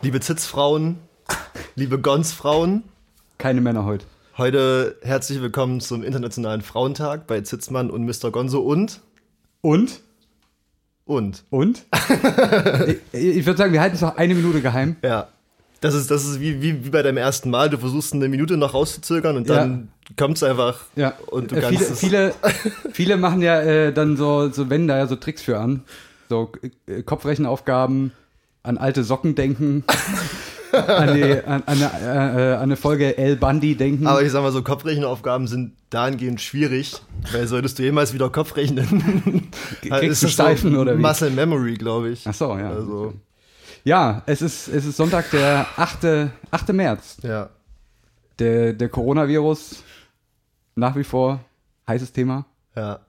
[0.00, 0.96] Liebe Zitzfrauen,
[1.74, 2.84] liebe Gonsfrauen,
[3.36, 4.06] Keine Männer heute.
[4.38, 8.30] heute herzlich willkommen zum Internationalen Frauentag bei Zitzmann und Mr.
[8.30, 9.02] Gonzo und
[9.60, 10.00] Und?
[11.08, 11.42] Und.
[11.50, 11.84] Und?
[13.12, 14.96] ich ich würde sagen, wir halten es noch eine Minute geheim.
[15.02, 15.28] Ja.
[15.80, 17.70] Das ist, das ist wie, wie, wie bei deinem ersten Mal.
[17.70, 20.80] Du versuchst eine Minute noch rauszuzögern und dann kommt's einfach.
[20.96, 21.12] Ja.
[21.28, 24.88] Und du Äh, kannst viele, es- viele, viele machen ja äh, dann so, so wenden
[24.88, 25.82] da ja so Tricks für an.
[26.28, 26.50] So
[26.88, 28.10] äh, Kopfrechenaufgaben,
[28.64, 29.84] an alte Socken denken,
[30.86, 34.06] an, die, an, an, eine, äh, an eine Folge El Bundy denken.
[34.06, 37.00] Aber ich sag mal so, Kopfrechenaufgaben sind dahingehend schwierig,
[37.32, 38.86] weil solltest du jemals wieder Kopf rechnen,
[39.24, 41.00] dann kriegst ist du das so Steifen oder wie?
[41.00, 42.26] Muscle Memory, glaube ich.
[42.26, 42.70] Ach so, ja.
[42.70, 43.14] Also,
[43.84, 46.30] ja, es ist, es ist Sonntag, der 8.
[46.50, 46.72] 8.
[46.72, 47.18] März.
[47.22, 47.50] ja.
[48.38, 49.82] Der, der Coronavirus,
[50.76, 51.40] nach wie vor
[51.88, 52.46] heißes Thema.
[52.76, 53.00] Ja.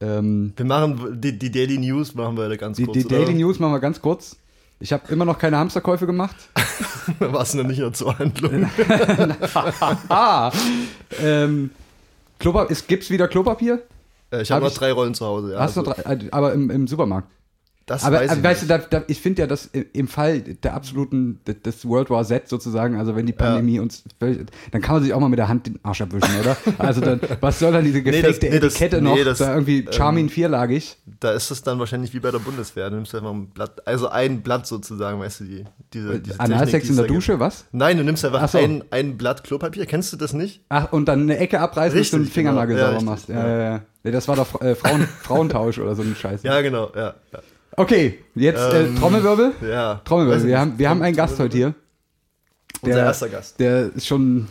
[0.00, 2.98] Ähm, Wir machen die, die Daily News machen wir ganz die kurz.
[2.98, 3.18] die oder?
[3.18, 4.36] Daily News machen wir ganz kurz.
[4.82, 6.34] Ich habe immer noch keine Hamsterkäufe gemacht.
[7.18, 8.68] Du noch nicht in der Zuhandlung?
[10.08, 10.50] Ah!
[11.22, 11.70] ähm,
[12.38, 13.82] Klopapier, es gibt's wieder Klopapier?
[14.32, 15.52] Äh, ich habe Hab noch ich- drei Rollen zu Hause.
[15.52, 17.28] Ja, Hast du also, drei, äh, aber im, im Supermarkt.
[17.86, 18.70] Das Aber weiß äh, ich weißt nicht.
[18.72, 22.48] du, da, da, ich finde ja, dass im Fall der absoluten, des World War Z
[22.48, 25.48] sozusagen, also wenn die Pandemie uns, völlig- dann kann man sich auch mal mit der
[25.48, 26.56] Hand den Arsch abwischen, oder?
[26.78, 29.52] Also dann, was soll dann diese das- gefakte nee, das- Etikette nee, noch, das, da
[29.52, 30.96] irgendwie Charmin ähm, vierlagig?
[31.20, 32.88] Da ist es dann wahrscheinlich wie bei der Bundeswehr.
[32.88, 36.88] Du nimmst einfach ein Blatt, also ein Blatt sozusagen, weißt du, die, diese, diese Analsex
[36.88, 37.06] in der.
[37.06, 37.64] Dusche, was?
[37.72, 38.58] Nein, du nimmst einfach Ach so.
[38.58, 39.86] ein, ein Blatt Klopapier.
[39.86, 40.62] Kennst du das nicht?
[40.68, 42.92] Ach, und dann eine Ecke abreißen, dass du den Richtig, Fingernagel genau.
[42.92, 43.28] Ja, sauber richtig, machst.
[43.28, 43.58] Ja, ja.
[43.58, 43.82] ja, ja.
[44.04, 46.42] Nee, das war doch äh, Frauen, Frauentausch oder so ein Scheiß.
[46.44, 47.14] Ja, genau, ja.
[47.32, 47.38] Ja,
[47.76, 49.52] Okay, jetzt Ähm, äh, Trommelwirbel.
[49.68, 50.00] ja.
[50.04, 50.46] Trommelwirbel.
[50.46, 51.74] Wir haben, wir haben einen Gast heute hier.
[52.82, 53.58] Unser Der- erster Gast.
[53.60, 54.48] Der ist schon,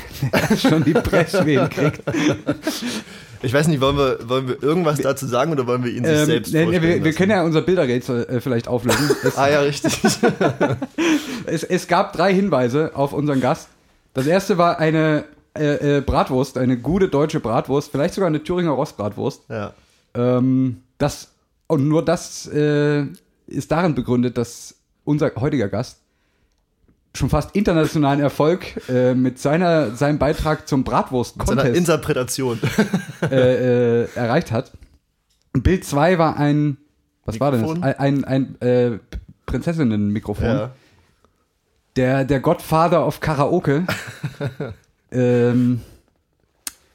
[0.58, 2.02] schon die Presswehen kriegt.
[3.42, 6.14] Ich weiß nicht, wollen wir, wollen wir irgendwas dazu sagen oder wollen wir ihn sich
[6.18, 9.10] Ähm, selbst nee, nee, wir, wir können ja unser Bilderrätsel äh, vielleicht auflösen.
[9.22, 10.00] Es, Ah ja, richtig.
[11.46, 13.68] es, es gab drei Hinweise auf unseren Gast.
[14.14, 15.24] Das erste war eine
[15.58, 19.42] äh, äh, Bratwurst, eine gute deutsche Bratwurst, vielleicht sogar eine Thüringer Rostbratwurst.
[19.50, 19.72] ja.
[20.14, 21.28] Ähm, das,
[21.66, 23.06] und nur das äh,
[23.46, 26.00] ist darin begründet, dass unser heutiger Gast
[27.16, 32.60] schon fast internationalen Erfolg äh, mit seiner, seinem Beitrag zum Seiner Bratwurst-Contest Interpretation.
[33.22, 34.72] äh, äh, erreicht hat.
[35.52, 36.76] Bild 2 war ein,
[37.24, 37.70] was war denn das?
[37.70, 37.94] Mikrofon?
[37.98, 38.98] Ein, ein, ein äh,
[39.46, 40.44] Prinzessinnen-Mikrofon.
[40.44, 40.70] ja.
[41.96, 43.86] Der, der Godfather of Karaoke.
[45.10, 45.80] ähm,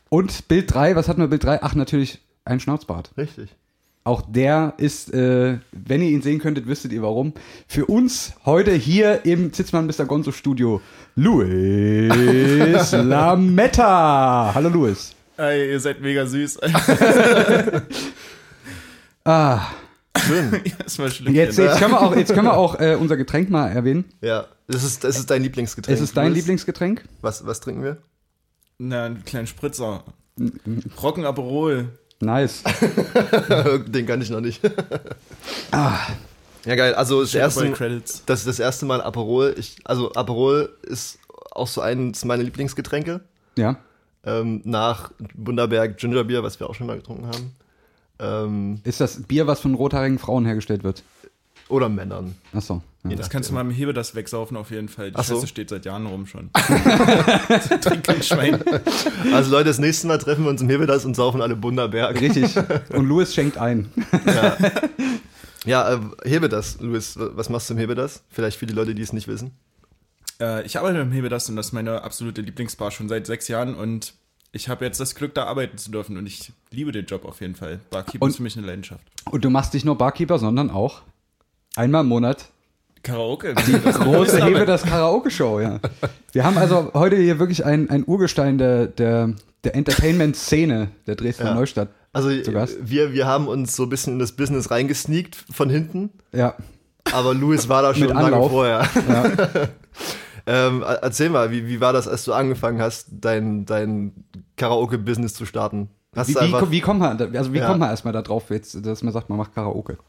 [0.09, 1.63] und Bild 3, was hatten wir Bild 3?
[1.63, 3.11] Ach, natürlich ein Schnauzbart.
[3.17, 3.55] Richtig.
[4.03, 7.33] Auch der ist, äh, wenn ihr ihn sehen könntet, wüsstet ihr warum.
[7.67, 10.05] Für uns heute hier im Zitzmann Mr.
[10.05, 10.81] Gonzo Studio
[11.15, 14.51] Luis Lametta.
[14.55, 15.13] Hallo Luis.
[15.37, 16.59] Ey, ihr seid mega süß.
[19.23, 19.67] Ah,
[20.17, 20.61] Schön.
[20.79, 21.35] Erstmal Schlückchen.
[21.35, 24.05] jetzt, jetzt können wir auch, jetzt können wir auch äh, unser Getränk mal erwähnen.
[24.21, 25.95] Ja, das ist, das ist dein Lieblingsgetränk.
[25.95, 26.37] Es ist dein Louis.
[26.39, 27.03] Lieblingsgetränk.
[27.21, 27.97] Was, was trinken wir?
[28.79, 30.03] Na, einen kleinen Spritzer.
[31.03, 31.89] Rocken Aperol.
[32.21, 32.63] Nice.
[33.87, 34.61] Den kann ich noch nicht.
[35.71, 35.97] Ah,
[36.65, 36.93] Ja, geil.
[36.93, 38.23] Also das erste, Credits.
[38.25, 39.55] das ist das erste Mal Aperol.
[39.57, 41.17] Ich, also Aperol ist
[41.51, 43.21] auch so eines meiner Lieblingsgetränke.
[43.57, 43.77] ja.
[44.23, 47.55] Ähm, nach Bunderberg Gingerbier, was wir auch schon mal getrunken haben.
[48.19, 51.01] Ähm, Ist das Bier, was von rothaarigen Frauen hergestellt wird?
[51.71, 52.35] Oder Männern.
[52.53, 52.81] Achso.
[53.03, 53.15] Ja.
[53.15, 55.09] Das kannst du mal im Hebe das wegsaufen auf jeden Fall.
[55.11, 55.35] Die Ach so.
[55.35, 56.51] Scheiße steht seit Jahren rum schon.
[58.21, 58.63] Schwein.
[59.33, 62.19] Also Leute, das nächste Mal treffen wir uns im Hebedas und saufen alle Bunderberg.
[62.21, 62.55] Richtig.
[62.93, 63.89] Und Louis schenkt ein.
[65.65, 68.23] Ja, äh, Hebedas, Luis, was machst du im Hebedas?
[68.29, 69.51] Vielleicht für die Leute, die es nicht wissen.
[70.39, 73.47] Äh, ich arbeite im Hebe das und das ist meine absolute Lieblingsbar schon seit sechs
[73.47, 74.13] Jahren und
[74.53, 77.41] ich habe jetzt das Glück, da arbeiten zu dürfen und ich liebe den Job auf
[77.41, 77.79] jeden Fall.
[77.89, 79.03] Barkeeper Und- ist für mich eine Leidenschaft.
[79.29, 81.01] Und du machst nicht nur Barkeeper, sondern auch
[81.75, 82.45] einmal im Monat
[83.03, 83.55] Karaoke.
[83.67, 85.79] die große Hebe das Karaoke-Show, ja.
[86.33, 89.33] Wir haben also heute hier wirklich ein, ein Urgestein der, der,
[89.63, 91.53] der Entertainment-Szene der Dresdner Ja.
[91.55, 91.89] Neustadt.
[92.13, 92.77] Also Zu Gast.
[92.81, 96.55] wir, wir haben uns so ein bisschen in das Business reingesneakt von hinten, Ja.
[97.11, 98.51] aber Luis war da schon Mit lange Anlauf.
[98.51, 98.87] vorher.
[99.09, 99.23] ja.
[100.47, 104.11] Ähm, er- erzähl mal, wie, wie war das, als du angefangen hast, dein, dein
[104.57, 105.89] Karaoke-Business zu starten?
[106.15, 107.67] Hast Wie, du wie, wie kommt man, also wie Ja.
[107.67, 109.99] kommt man erstmal da drauf, jetzt, dass man sagt, man macht Karaoke?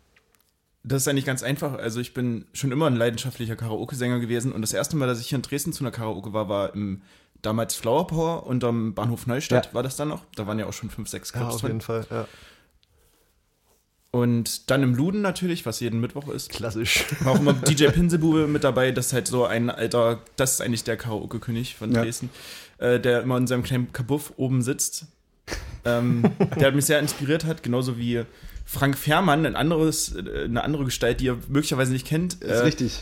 [0.85, 1.75] Das ist eigentlich ganz einfach.
[1.75, 5.29] Also ich bin schon immer ein leidenschaftlicher Karaoke-Sänger gewesen und das erste Mal, dass ich
[5.29, 7.03] hier in Dresden zu einer Karaoke war, war im
[7.41, 9.75] damals Flower Power unterm Bahnhof Neustadt Ja.
[9.75, 10.25] war das dann noch.
[10.35, 11.71] Da waren ja auch schon fünf, sechs ja, Clubs auf drin.
[11.71, 12.27] jeden Fall, ja.
[14.11, 16.51] Und dann im Luden natürlich, was jeden Mittwoch ist.
[16.51, 17.07] Klassisch.
[17.21, 18.91] War auch immer DJ Pinsebube mit dabei.
[18.93, 22.03] Das ist halt so ein alter, das ist eigentlich der Karaoke-König von Ja.
[22.03, 22.29] Dresden,
[22.79, 25.07] äh, der immer in seinem kleinen Kabuff oben sitzt.
[25.87, 26.31] ähm,
[26.61, 28.23] der mich sehr inspiriert hat, genauso wie
[28.65, 32.35] Frank Fährmann, ein anderes, eine andere Gestalt, die ihr möglicherweise nicht kennt.
[32.35, 33.01] Ist Äh, richtig.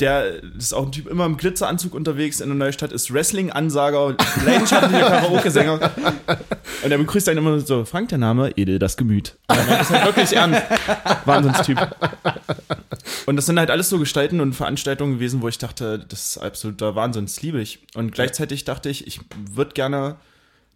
[0.00, 5.08] der ist auch ein Typ immer im Glitzeranzug unterwegs in der Neustadt, ist Wrestling-Ansager, leidenschaftlicher
[5.10, 5.78] Karaoke-Sänger.
[6.82, 9.36] Und er begrüßt einen immer so, Frank, der Name, edel das Gemüt.
[9.48, 10.62] Das halt wirklich ernst.
[11.26, 11.94] Wahnsinnstyp.
[13.26, 16.38] Und das sind halt alles so Gestalten und Veranstaltungen gewesen, wo ich dachte, das ist
[16.38, 17.80] absoluter Wahnsinn, das liebe ich.
[17.94, 19.20] Und gleichzeitig dachte ich, ich
[19.52, 20.16] würde gerne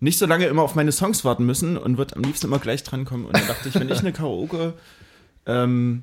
[0.01, 2.83] nicht so lange immer auf meine Songs warten müssen und würde am liebsten immer gleich
[2.83, 3.27] drankommen.
[3.27, 4.75] Und dann dachte ich, wenn ich eine Karaoke
[5.47, 6.03] ähm,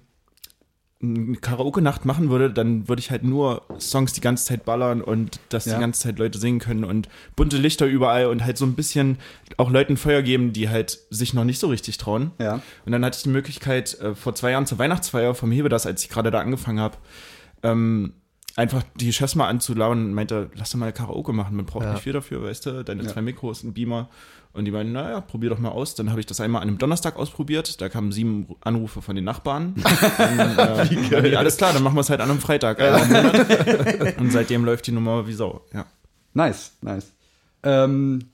[1.04, 5.40] eine Karaoke-Nacht machen würde, dann würde ich halt nur Songs die ganze Zeit ballern und
[5.50, 5.74] dass Ja.
[5.76, 9.18] die ganze Zeit Leute singen können und bunte Lichter überall und halt so ein bisschen
[9.58, 12.30] auch Leuten Feuer geben, die halt sich noch nicht so richtig trauen.
[12.40, 12.62] Ja.
[12.86, 15.88] Und dann hatte ich die Möglichkeit, äh, vor zwei Jahren zur Weihnachtsfeier vom Hebe das,
[15.88, 16.98] als ich gerade da angefangen habe,
[17.64, 18.14] ähm,
[18.56, 21.94] einfach die Chefs mal anzulauen und meinte, lass doch mal Karaoke machen, man braucht Ja.
[21.94, 23.10] nicht viel dafür, weißt du, deine Ja.
[23.10, 24.10] zwei Mikros, ein Beamer.
[24.54, 25.96] Und die meinten, naja, probier doch mal aus.
[25.96, 27.80] Dann habe ich das einmal an einem Donnerstag ausprobiert.
[27.80, 29.76] Da kamen sieben Anrufe von den Nachbarn.
[30.18, 30.56] Dann, äh,
[31.10, 32.78] dann die, alles klar, dann machen wir es halt an einem Freitag.
[32.80, 34.18] Monat.
[34.20, 35.62] Und seitdem läuft die Nummer wie Sau.
[35.74, 35.86] Ja.
[36.34, 37.14] Nice, nice.
[37.64, 38.26] Ähm,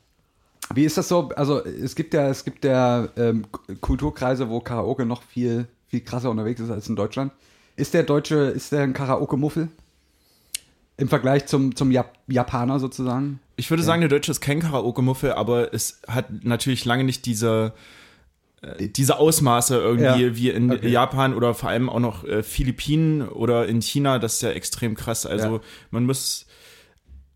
[0.74, 1.30] wie ist das so?
[1.36, 3.46] Also es gibt ja, es gibt ja ähm,
[3.82, 7.32] Kulturkreise, wo Karaoke noch viel, viel krasser unterwegs ist als in Deutschland.
[7.76, 9.68] Ist der Deutsche, ist der ein Karaoke-Muffel?
[11.00, 13.40] Im Vergleich zum, zum Jap Japaner sozusagen?
[13.56, 17.74] Ich würde sagen, der Deutsche ist kein Karaoke-Muffel, aber es hat natürlich lange nicht diese,
[18.62, 20.36] äh, diese Ausmaße irgendwie Ja.
[20.36, 20.90] wie in Okay.
[20.90, 24.18] Japan oder vor allem auch noch äh, Philippinen oder in China.
[24.20, 25.26] Das ist ja extrem krass.
[25.28, 25.62] Also Ja.
[25.92, 26.48] man muss,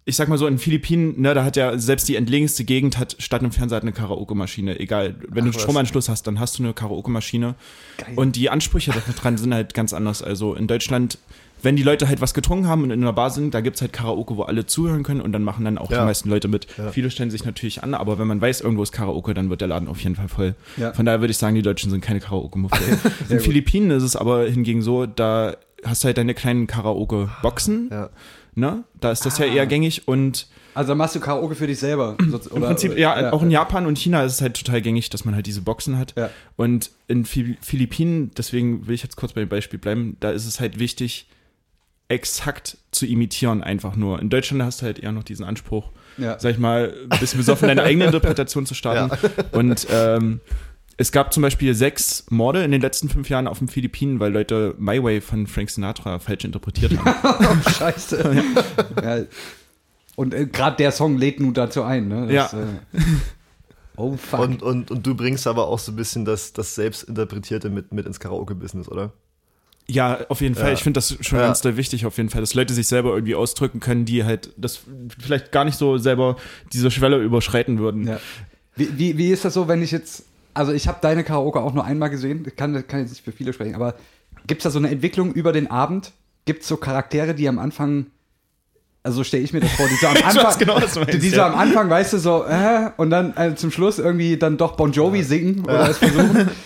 [0.06, 3.16] ich sag mal so, in Philippinen, ne, da hat ja selbst die entlegenste Gegend hat
[3.20, 4.80] statt einem Fernseher eine Karaoke-Maschine.
[4.80, 5.62] Egal, wenn du einen was.
[5.62, 7.54] Stromanschluss hast, dann hast du eine Karaoke-Maschine.
[8.16, 8.92] Und die Ansprüche
[9.22, 10.24] dran sind halt ganz anders.
[10.24, 11.20] Also in Deutschland,
[11.64, 13.94] wenn die Leute halt was getrunken haben und in einer Bar sind, da gibt's halt
[13.94, 16.00] Karaoke, wo alle zuhören können und dann machen dann auch Ja.
[16.00, 16.68] die meisten Leute mit.
[16.78, 16.92] Ja.
[16.92, 19.68] Viele stellen sich natürlich an, aber wenn man weiß, irgendwo ist Karaoke, dann wird der
[19.68, 20.56] Laden auf jeden Fall voll.
[20.78, 20.94] Ja.
[20.94, 22.80] Von daher würde ich sagen, die Deutschen sind keine Karaoke-Muffel.
[23.30, 23.42] in gut.
[23.42, 25.56] Philippinen ist es aber hingegen so, da
[25.86, 28.10] hast du halt deine kleinen Karaoke-Boxen, Ja.
[28.56, 28.84] ne?
[29.00, 29.50] Da ist das ja Ah.
[29.54, 32.16] eher gängig und Also machst du Karaoke für dich selber?
[32.30, 34.82] So- im oder- Prinzip, ja, ja, auch in Japan und China ist es halt total
[34.82, 36.14] gängig, dass man halt diese Boxen hat.
[36.18, 36.30] Ja.
[36.56, 40.46] Und in Phil- Philippinen, deswegen will ich jetzt kurz bei dem Beispiel bleiben, da ist
[40.46, 41.28] es halt wichtig,
[42.12, 44.20] exakt zu imitieren, einfach nur.
[44.20, 46.38] In Deutschland hast du halt eher noch diesen Anspruch, Ja.
[46.40, 49.18] sag ich mal, ein bisschen besoffen deine eigene Interpretation zu starten.
[49.52, 50.42] Und ähm,
[50.98, 54.32] es gab zum Beispiel sechs Morde in den letzten fünf Jahren auf den Philippinen, weil
[54.32, 57.58] Leute My Way von Frank Sinatra falsch interpretiert haben.
[57.66, 58.44] Oh, scheiße.
[59.04, 59.18] ja.
[60.16, 62.28] Und äh, gerade der Song lädt nun dazu ein, ne?
[62.28, 62.60] Das, Ja.
[62.60, 63.00] Äh,
[63.96, 64.40] oh, fuck.
[64.42, 68.06] Und, und, und du bringst aber auch so ein bisschen das, das Selbstinterpretierte mit, mit
[68.06, 69.14] ins Karaoke-Business, oder?
[69.88, 70.68] Ja, auf jeden Fall.
[70.68, 70.74] Ja.
[70.74, 71.48] Ich finde das schon Ja.
[71.48, 74.52] ganz doll wichtig, auf jeden Fall, dass Leute sich selber irgendwie ausdrücken können, die halt
[74.58, 74.80] das
[75.20, 76.38] vielleicht gar nicht so selber
[76.72, 78.08] diese Schwelle überschreiten würden.
[78.08, 78.20] Ja.
[78.76, 80.24] Wie, wie, wie ist das so, wenn ich jetzt,
[80.54, 83.34] also ich habe deine Karaoke auch nur einmal gesehen, Ich kann, kann jetzt nicht für
[83.34, 83.96] viele sprechen, aber
[84.48, 86.12] gibt es da so eine Entwicklung über den Abend?
[86.46, 88.08] Gibt es so Charaktere, die am Anfang,
[89.04, 91.36] also so stelle ich mir das vor, die so am Anfang, genau, meinst, die so
[91.36, 91.48] ja.
[91.48, 94.92] am Anfang, weißt du, so, äh, und dann äh, zum Schluss irgendwie dann doch Bon
[94.92, 96.50] Jovi singen oder es versuchen.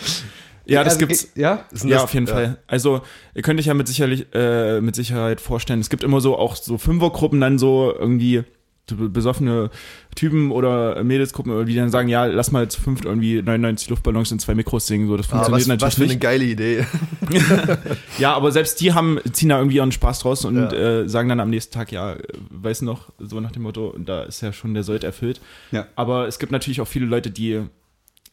[0.66, 1.32] Ja, das Also, gibt's.
[1.36, 1.66] Ja?
[1.72, 2.34] Denn Ja, das- auf jeden ja.
[2.34, 2.58] Fall.
[2.68, 3.02] Also,
[3.34, 6.56] ihr könnt euch ja mit, sicherlich, äh, mit Sicherheit vorstellen, es gibt immer so auch
[6.56, 8.44] so Fünfergruppen dann so irgendwie
[8.88, 9.72] so be- besoffene
[10.16, 14.38] Typen oder Mädelsgruppen, die dann sagen, ja, lass mal zu fünft irgendwie 99 Luftballons in
[14.38, 16.56] zwei Mikros singen, so, das Ah, funktioniert was, was natürlich für eine nicht.
[16.58, 16.86] geile Idee.
[18.20, 20.72] Ja, aber selbst die haben, ziehen da irgendwie ihren Spaß draus und Ja.
[20.72, 22.20] äh, sagen dann am nächsten Tag, ja, äh,
[22.52, 25.42] weiß noch, so nach dem Motto, da ist ja schon der Sold erfüllt.
[25.72, 25.88] Ja.
[25.96, 27.62] Aber es gibt natürlich auch viele Leute, die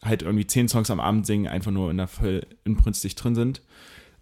[0.05, 3.61] halt irgendwie zehn Songs am Abend singen, einfach nur in der voll inbrünstig drin sind.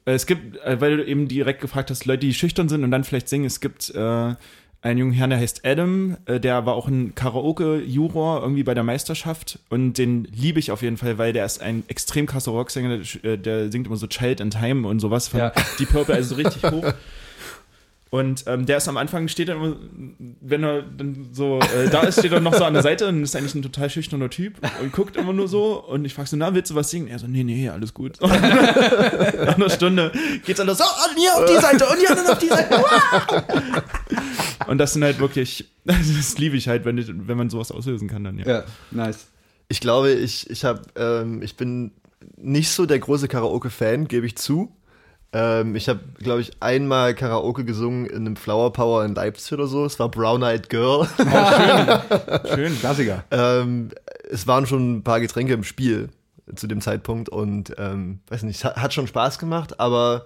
[0.06, 2.92] Äh, Es gibt, äh, weil du eben direkt gefragt hast, Leute, die schüchtern sind und
[2.92, 4.36] dann vielleicht singen, es gibt äh,
[4.84, 8.84] einen jungen Herrn, der heißt Adam, äh, der war auch ein Karaoke-Juror irgendwie bei der
[8.84, 12.98] Meisterschaft und den liebe ich auf jeden Fall, weil der ist ein extrem krasser Rocksänger,
[12.98, 15.52] der, äh, der singt immer so Child in Time und sowas von Ja.
[15.80, 16.94] die Purple, also so richtig hoch.
[18.14, 19.76] Und ähm, der ist am Anfang, steht dann immer,
[20.42, 23.24] wenn er dann so äh, da ist, steht er noch so an der Seite und
[23.24, 25.82] ist eigentlich ein total schüchterner Typ und guckt immer nur so.
[25.82, 27.08] Und ich frage so, na, willst du was singen?
[27.08, 28.18] Er so, nee, nee, alles gut.
[28.22, 28.30] Nach
[29.56, 30.12] einer Stunde
[30.46, 32.84] geht's alles so, und hier auf die Seite und hier dann auf die Seite.
[34.68, 38.10] Und das sind halt wirklich, das liebe ich halt, wenn, ich, wenn man sowas auslösen
[38.10, 38.46] kann dann, ja.
[38.46, 39.28] Ja, nice.
[39.70, 41.92] Ich glaube, ich, ich, hab, ähm, ich bin
[42.36, 44.76] nicht so der große Karaoke-Fan, gebe ich zu.
[45.34, 49.68] Ähm, ich habe, glaube ich, einmal Karaoke gesungen in einem Flower Power in Leipzig oder
[49.68, 49.86] so.
[49.86, 51.08] Es war Brown Eyed Girl.
[52.54, 52.78] Schön.
[52.80, 53.24] Klassiker.
[53.32, 53.90] ähm,
[54.30, 56.10] es waren schon ein paar Getränke im Spiel.
[56.56, 60.26] zu dem Zeitpunkt und ähm, weiß nicht, hat, schon Spaß gemacht, aber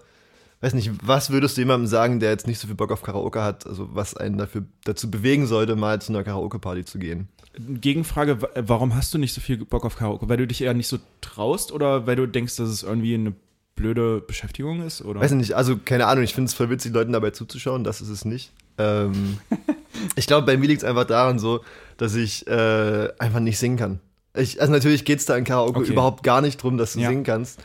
[0.61, 3.43] weiß nicht, was würdest du jemandem sagen, der jetzt nicht so viel Bock auf Karaoke
[3.43, 7.27] hat, also was einen dafür dazu bewegen sollte, mal zu einer Karaoke-Party zu gehen?
[7.59, 10.27] Gegenfrage, wa- warum hast du nicht so viel Bock auf Karaoke?
[10.27, 13.33] Weil du dich eher nicht so traust oder weil du denkst, dass es irgendwie eine
[13.75, 15.03] blöde Beschäftigung ist?
[15.03, 15.19] Oder?
[15.21, 18.09] Weiß nicht, also keine Ahnung, ich finde es voll witzig, Leuten dabei zuzuschauen, das ist
[18.09, 18.51] es nicht.
[18.77, 19.37] Ähm,
[20.15, 21.61] ich glaube, bei mir liegt es einfach daran so,
[21.97, 23.99] dass ich äh, einfach nicht singen kann.
[24.33, 25.91] Ich, also natürlich geht es da in Karaoke Okay.
[25.93, 27.09] überhaupt gar nicht drum, dass du Ja.
[27.09, 27.59] singen kannst.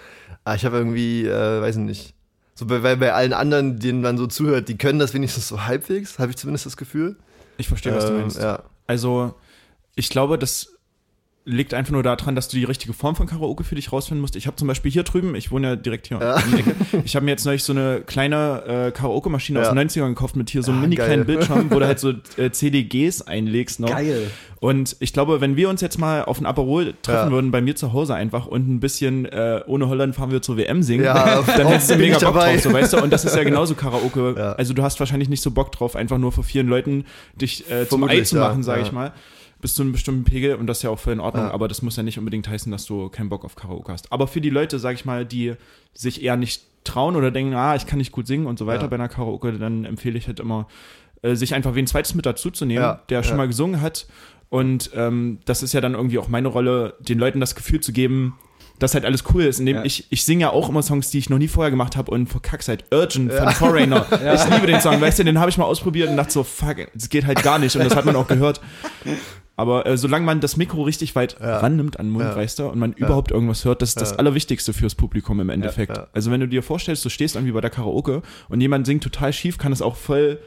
[0.45, 2.14] Aber ich habe irgendwie, äh, weiß ich nicht,
[2.55, 5.64] so bei, bei, bei allen anderen, denen man so zuhört, die können das wenigstens so
[5.64, 7.17] halbwegs, habe ich zumindest das Gefühl.
[7.57, 8.38] ich verstehe, was du Ähm, meinst.
[8.38, 8.62] Ja.
[8.87, 9.35] Also,
[9.97, 10.76] ich glaube, das
[11.50, 14.37] liegt einfach nur daran, dass du die richtige Form von Karaoke für dich rausfinden musst.
[14.37, 16.37] Ich habe zum Beispiel hier drüben, ich wohne ja direkt hier Ja.
[16.37, 19.75] Ecke, ich habe mir jetzt neulich so eine kleine äh, Karaoke-Maschine aus Ja.
[19.75, 21.07] den 90ern gekauft mit hier so einem Ah, mini geil.
[21.07, 23.90] kleinen Bildschirm, wo du halt so äh, CDGs einlegst noch.
[23.90, 24.30] Geil.
[24.61, 27.33] Und ich glaube, wenn wir uns jetzt mal auf ein Aperol treffen Ja.
[27.33, 30.57] würden, bei mir zu Hause einfach und ein bisschen äh, ohne Holland fahren wir zur
[30.59, 32.52] WM singen, Ja, dann hättest du mega Bock dabei.
[32.52, 33.02] drauf, so weißt du.
[33.02, 34.35] Und das ist ja genauso Karaoke.
[34.37, 34.52] Ja.
[34.52, 37.88] Also du hast wahrscheinlich nicht so Bock drauf, einfach nur vor vielen Leuten dich äh,
[37.88, 38.87] zum Ei zu ja, machen, sage ja.
[38.87, 39.12] ich mal.
[39.61, 41.50] Bis zu einem bestimmten Pegel und das ist ja auch voll in Ordnung, Ja.
[41.52, 44.11] aber das muss ja nicht unbedingt heißen, dass du keinen Bock auf Karaoke hast.
[44.12, 45.55] Aber für die Leute, sage ich mal, die
[45.93, 48.83] sich eher nicht trauen oder denken, ah, ich kann nicht gut singen und so weiter
[48.83, 48.88] Ja.
[48.88, 50.67] bei einer Karaoke, dann empfehle ich halt immer,
[51.23, 53.37] äh, sich einfach wen zweites mit dazu zu nehmen, Ja, der schon ja.
[53.38, 54.07] mal gesungen hat.
[54.49, 57.93] Und ähm, das ist ja dann irgendwie auch meine Rolle, den Leuten das Gefühl zu
[57.93, 58.37] geben,
[58.81, 59.61] dass halt alles cool ist.
[59.61, 59.85] Indem Ja.
[59.85, 62.29] ich, ich singe ja auch immer Songs, die ich noch nie vorher gemacht habe und
[62.29, 64.07] verkack's halt Urgent von Foreigner.
[64.35, 66.79] Ich liebe den Song, weißt du, den habe ich mal ausprobiert und dachte so, fuck,
[66.95, 68.62] das geht halt gar nicht und das hat man auch gehört.
[69.61, 71.59] Aber äh, solange man das Mikro richtig weit Ja.
[71.59, 72.35] rannimmt an den Mund, Ja.
[72.37, 74.17] weißt du, und man überhaupt irgendwas hört, das ist das Ja.
[74.17, 75.97] Allerwichtigste fürs Publikum im Endeffekt.
[75.97, 76.07] ja.
[76.12, 79.33] Also wenn du dir vorstellst, du stehst irgendwie bei der Karaoke und jemand singt total
[79.33, 80.38] schief, kann es auch voll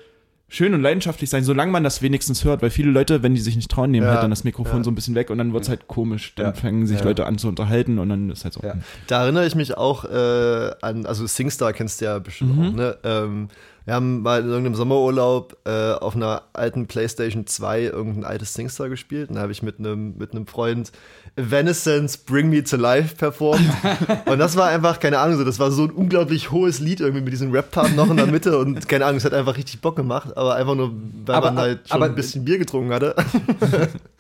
[0.53, 3.55] schön und leidenschaftlich sein, solange man das wenigstens hört, weil viele Leute, wenn die sich
[3.55, 4.13] nicht trauen, nehmen Ja.
[4.13, 4.83] halt dann das Mikrofon Ja.
[4.83, 6.33] so ein bisschen weg und dann wird's halt komisch.
[6.36, 6.53] Dann Ja.
[6.53, 7.03] fangen sich.
[7.03, 8.62] Leute an zu unterhalten und dann ist halt so.
[8.62, 8.75] Ja.
[9.07, 12.65] Da erinnere ich mich auch äh, an, also SingStar kennst du ja bestimmt Mhm.
[12.67, 12.98] auch, ne?
[13.03, 13.48] Ähm,
[13.86, 18.88] wir haben mal in irgendeinem Sommerurlaub äh, auf einer alten Playstation 2 irgendein altes SingStar
[18.89, 19.27] gespielt.
[19.29, 20.91] Und da habe ich mit einem mit einem Freund
[21.35, 23.61] Evanescence Bring Me to Life performt.
[24.27, 27.21] und das war einfach, keine Ahnung, so, das war so ein unglaublich hohes Lied irgendwie
[27.23, 28.57] mit diesem Rap-Part noch in der Mitte.
[28.59, 30.93] Und keine Ahnung, es hat einfach richtig Bock gemacht, aber einfach nur,
[31.25, 33.15] weil Aber- man halt schon aber- ein bisschen Bier getrunken hatte.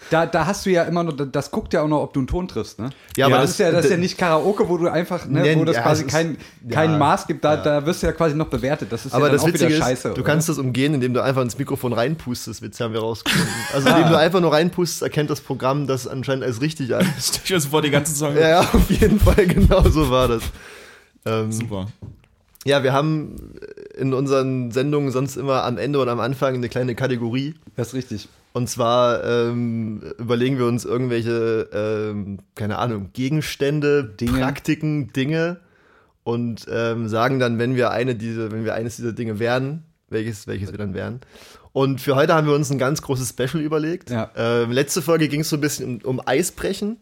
[0.09, 2.27] Da, da hast du ja immer noch, das guckt ja auch noch, ob du einen
[2.27, 2.89] Ton triffst, ne?
[3.15, 5.63] Ja, das, ist ja, das ist ja nicht Karaoke, wo du einfach, ne, Nee, wo
[5.63, 6.37] das ja, quasi es ist- kein,
[6.69, 7.63] kein ja, Maß gibt, da, ja.
[7.63, 8.91] da wirst du ja quasi noch bewertet.
[8.91, 10.09] Das ist Aber ja das auch Witzige wieder ist, scheiße.
[10.09, 10.23] du oder?
[10.23, 12.61] kannst das umgehen, indem du einfach ins Mikrofon reinpustest.
[12.61, 13.47] Witz haben wir rausgefunden.
[13.73, 13.95] Also Ah.
[13.97, 17.02] indem du einfach nur reinpustest, erkennt das Programm das anscheinend als richtig an.
[17.19, 18.39] Stell dir das vor, die ganzen Songs.
[18.39, 20.43] ja, ja, auf jeden Fall, genau so war das.
[21.25, 21.87] Ähm, Super.
[22.65, 23.35] ja, wir haben
[23.95, 27.55] in unseren Sendungen sonst immer am Ende und am Anfang eine kleine Kategorie.
[27.75, 28.29] Das ist richtig.
[28.53, 34.39] Und zwar ähm, überlegen wir uns irgendwelche, ähm, keine Ahnung, Gegenstände, Dinge.
[34.39, 35.57] Praktiken, Dinge
[36.23, 40.45] und ähm, sagen dann, wenn wir eine diese, wenn wir eines dieser Dinge wären, welches,
[40.45, 41.21] welches wir dann wären.
[41.73, 44.11] Und für heute haben wir uns ein ganz großes Special überlegt.
[44.11, 44.31] Ja.
[44.35, 46.97] Ähm, letzte Folge ging es so ein bisschen um, um Eisbrechen.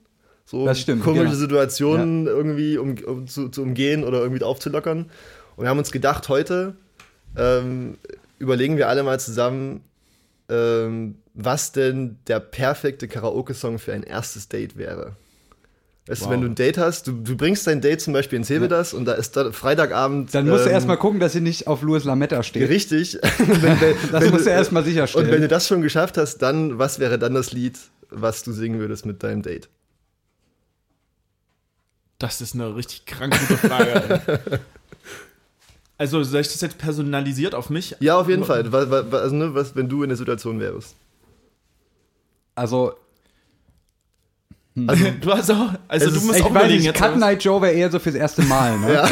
[0.46, 1.36] So Das stimmt, komische genau.
[1.36, 5.10] Situationen irgendwie um, um zu, zu umgehen oder irgendwie aufzulockern.
[5.56, 6.76] Und wir haben uns gedacht, heute
[7.38, 7.98] ähm,
[8.40, 9.82] überlegen wir alle mal zusammen,
[10.50, 15.16] ähm, was denn der perfekte Karaoke-Song für ein erstes Date wäre.
[16.12, 16.28] Weißt Wow.
[16.28, 18.94] du, wenn du ein Date hast, du, du bringst dein Date zum Beispiel ins Hebedas
[18.94, 20.34] und da ist da Freitagabend.
[20.36, 22.68] Dann musst du ähm, erstmal gucken, dass sie nicht auf Louis Lametta steht.
[22.68, 23.14] Richtig.
[23.38, 25.42] wenn, wenn, Das wenn musst du du- erstmal Und wenn sicherstellen.
[25.42, 29.06] du das schon geschafft hast, dann, was wäre dann das Lied, was du singen würdest
[29.06, 29.70] mit deinem Date?
[32.20, 34.20] Das ist eine richtig krank gute Frage.
[35.98, 37.96] also, soll ich das jetzt personalisiert auf mich?
[38.02, 38.70] Ja, auf jeden Fall.
[38.72, 40.96] Was, was, also, ne, was, wenn du in der Situation wärst.
[42.54, 42.96] Also,
[44.88, 46.98] Also, du hast auch, also Es du ist- musst ich auch weiß überlegen nicht, jetzt.
[46.98, 48.94] Cut Night Joe wäre eher so fürs erste Mal, ne?
[48.94, 49.10] Ja,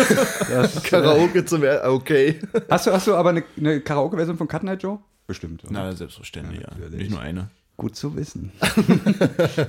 [0.62, 2.40] Das, äh, Karaoke zum er Okay.
[2.70, 5.00] hast, du, hast du aber eine, eine Karaoke-Version von Cut Night Joe?
[5.28, 5.64] Bestimmt.
[5.66, 5.74] oder?
[5.74, 6.68] Na, selbstverständlich, ja.
[6.70, 6.98] natürlich.
[7.00, 7.50] Nicht nur eine.
[7.76, 8.52] Gut zu wissen.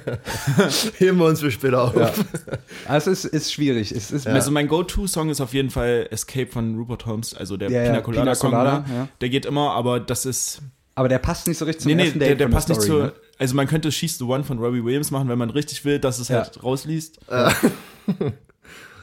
[0.98, 1.96] Heben wir uns für später auf.
[1.96, 2.12] Ja.
[2.86, 3.92] Also es ist, ist schwierig.
[3.92, 7.70] Es ist Also mein Go-To-Song ist auf jeden Fall Escape von Rupert Holmes, also der
[7.70, 8.50] Ja, ja, Pina Colada Song.
[8.50, 8.94] Pina Colada, ne?
[8.94, 9.08] ja.
[9.20, 10.60] Der geht immer, aber das ist
[10.96, 12.68] aber der passt nicht so richtig zum nee nee, ersten der, Date der von passt
[12.68, 13.06] nicht Story, zu.
[13.06, 13.12] ne?
[13.40, 16.18] Also man könnte She's the One von Robbie Williams machen, wenn man richtig will, dass
[16.20, 16.42] es Ja.
[16.42, 17.18] halt rausliest.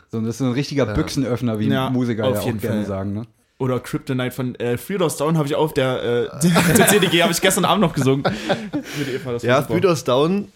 [0.10, 2.78] So, das ist so ein richtiger Büchsenöffner, wie Ja, Musiker auf ja auch jeden gerne
[2.78, 2.86] Fall.
[2.86, 3.14] sagen.
[3.14, 3.24] Ne?
[3.58, 7.34] Oder Kryptonite von äh, Three Doors Down habe ich auf der, äh, der CDG habe
[7.34, 8.24] ich gestern Abend noch gesungen.
[8.98, 10.48] Mit Eva, Ja, Doors Down.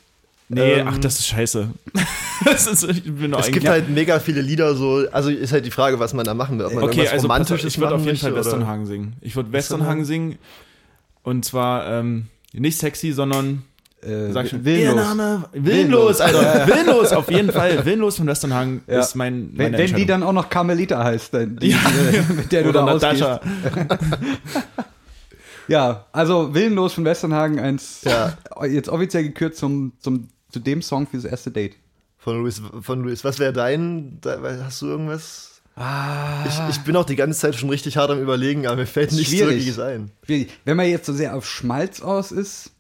[0.48, 1.70] Nee, Ähm, ach, das ist scheiße.
[2.46, 5.06] das ist, ich bin nur Es gibt halt mega viele Lieder so.
[5.12, 6.66] Also ist halt die Frage, was man da machen will.
[6.68, 9.14] Ob man Okay, also auf, Romantisches ich würde auf jeden Fall oder- Westernhagen singen.
[9.22, 10.38] Ich würde Westernhagen singen.
[11.24, 13.64] Und zwar ähm, nicht sexy, sondern
[14.04, 14.96] äh, Sag schon, willenlos.
[14.96, 16.68] Ihr Name, willenlos, Alter.
[16.68, 17.86] Willenlos, auf jeden Fall.
[17.86, 19.00] Willenlos von Westernhagen Ja.
[19.00, 21.78] ist mein, Wenn, meine wenn die dann auch noch Carmelita heißt, dann die, Ja.
[21.78, 22.94] äh, mit der du Oder da.
[22.94, 23.40] Natascha.
[25.68, 28.38] Ja, also Willenlos von Westernhagen, eins Ja.
[28.66, 31.76] jetzt offiziell gekürt zum, zum, zu dem Song fürs erste Date.
[32.18, 33.24] Von Luis, von Luis.
[33.24, 34.20] Was wäre dein?
[34.64, 35.62] Hast du irgendwas?
[35.76, 38.86] Ah, Ich, ich bin auch die ganze Zeit schon richtig hart am überlegen, aber mir
[38.86, 39.50] fällt nichts Schwierig.
[39.52, 40.12] Wirkliches ein.
[40.26, 40.50] schwierig.
[40.66, 42.72] Wenn man jetzt so sehr auf Schmalz aus ist,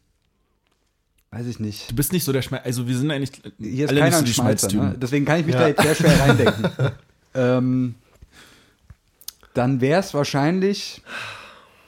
[1.32, 1.90] weiß ich nicht.
[1.92, 2.66] Du bist nicht so der Schmalz.
[2.66, 4.96] Also, wir sind eigentlich Hier ist alle keiner so ein die Schmalzer, ne?
[5.02, 5.62] Deswegen kann ich mich Ja.
[5.62, 6.70] da jetzt sehr schwer reindenken.
[7.36, 7.96] ähm,
[9.54, 11.02] dann wäre es wahrscheinlich.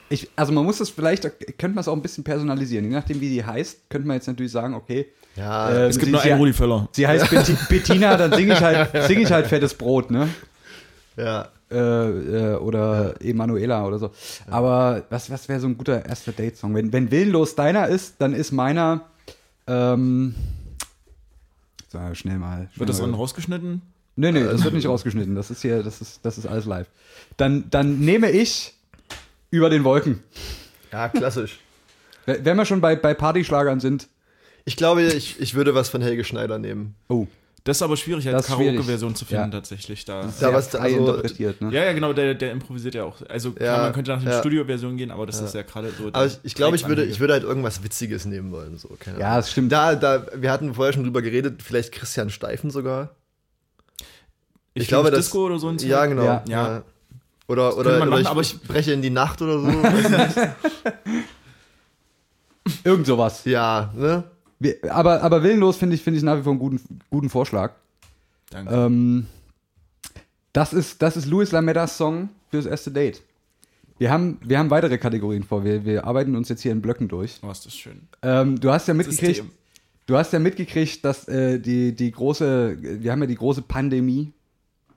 [0.10, 2.86] Ich, also man muss das vielleicht, könnte man es auch ein bisschen personalisieren.
[2.86, 6.06] Je nachdem, wie die heißt, könnte man jetzt natürlich sagen, okay, Ja, Ähm, Es gibt
[6.06, 6.88] Sie- nur sie- einen Rudi Völler.
[6.92, 10.30] sie heißt Betti- Bettina, dann singe ich halt, sing ich halt fettes Brot, ne?
[11.18, 11.48] ja.
[11.72, 14.12] Äh, äh, oder Emanuela oder so.
[14.48, 16.76] Aber was, was wäre so ein guter erster Date-Song?
[16.76, 19.06] Wenn, wenn Willenlos deiner ist, dann ist meiner.
[19.68, 20.36] Ähm,
[21.90, 22.68] so, schnell mal.
[22.74, 23.06] Schnell Wird das mal.
[23.06, 23.82] dann rausgeschnitten?
[24.16, 25.36] Nee, nee, das wird nicht rausgeschnitten.
[25.36, 26.88] Das ist hier, das ist, das ist alles live.
[27.38, 28.74] Dann, dann nehme ich
[29.52, 30.24] über den Wolken.
[30.92, 31.60] ja, klassisch.
[32.26, 34.08] Wenn wir schon bei, bei Partyschlagern sind.
[34.66, 36.96] Ich glaube, ich, ich würde was von Helge Schneider nehmen.
[37.10, 37.28] Oh,
[37.66, 38.48] Das ist aber schwierig als.
[38.48, 39.50] Karaoke-Version zu finden, Ja.
[39.50, 40.04] tatsächlich.
[40.04, 40.24] Da.
[40.24, 41.72] Ja, sehr was- also- interpretiert, ne?
[41.74, 43.22] Ja, ja, genau, der, der improvisiert ja auch.
[43.30, 44.40] Also klar, Ja, man könnte nach der ja.
[44.40, 46.10] Studioversion gehen, aber das ist ja gerade so.
[46.12, 48.76] Aber ich, ich glaube, ich würde, ich würde halt irgendwas Witziges nehmen wollen.
[48.78, 48.90] So.
[49.00, 49.72] Keine Ja, das stimmt.
[49.72, 53.12] Da, da, wir hatten vorher schon drüber geredet, vielleicht Christian Steifen sogar.
[54.74, 55.88] ich, ich glaube, das- Disco oder so ein Zeug.
[55.90, 56.24] Ja, genau.
[56.26, 56.44] Ja.
[56.48, 56.84] Ja.
[57.48, 59.68] Oder, oder, machen, ich, aber ich breche in die Nacht oder so.
[62.84, 63.44] Irgend sowas.
[63.46, 64.24] ja, ne?
[64.90, 66.80] Aber, aber willenlos finde ich, finde ich nach wie vor einen guten,
[67.10, 67.74] guten Vorschlag.
[68.50, 68.74] Danke.
[68.74, 69.28] Ähm,
[70.54, 73.22] das ist, das ist Luis Lamedas Song fürs erste Date.
[73.98, 75.64] Wir haben, wir haben weitere Kategorien vor.
[75.64, 77.40] Wir, wir arbeiten uns jetzt hier in Blöcken durch.
[77.42, 78.08] oh, ist das schön.
[78.22, 79.52] Ähm, du hast ja mitgekriegt, System.
[80.06, 84.34] du hast ja mitgekriegt, dass äh, die, die große, wir haben ja die große Pandemie,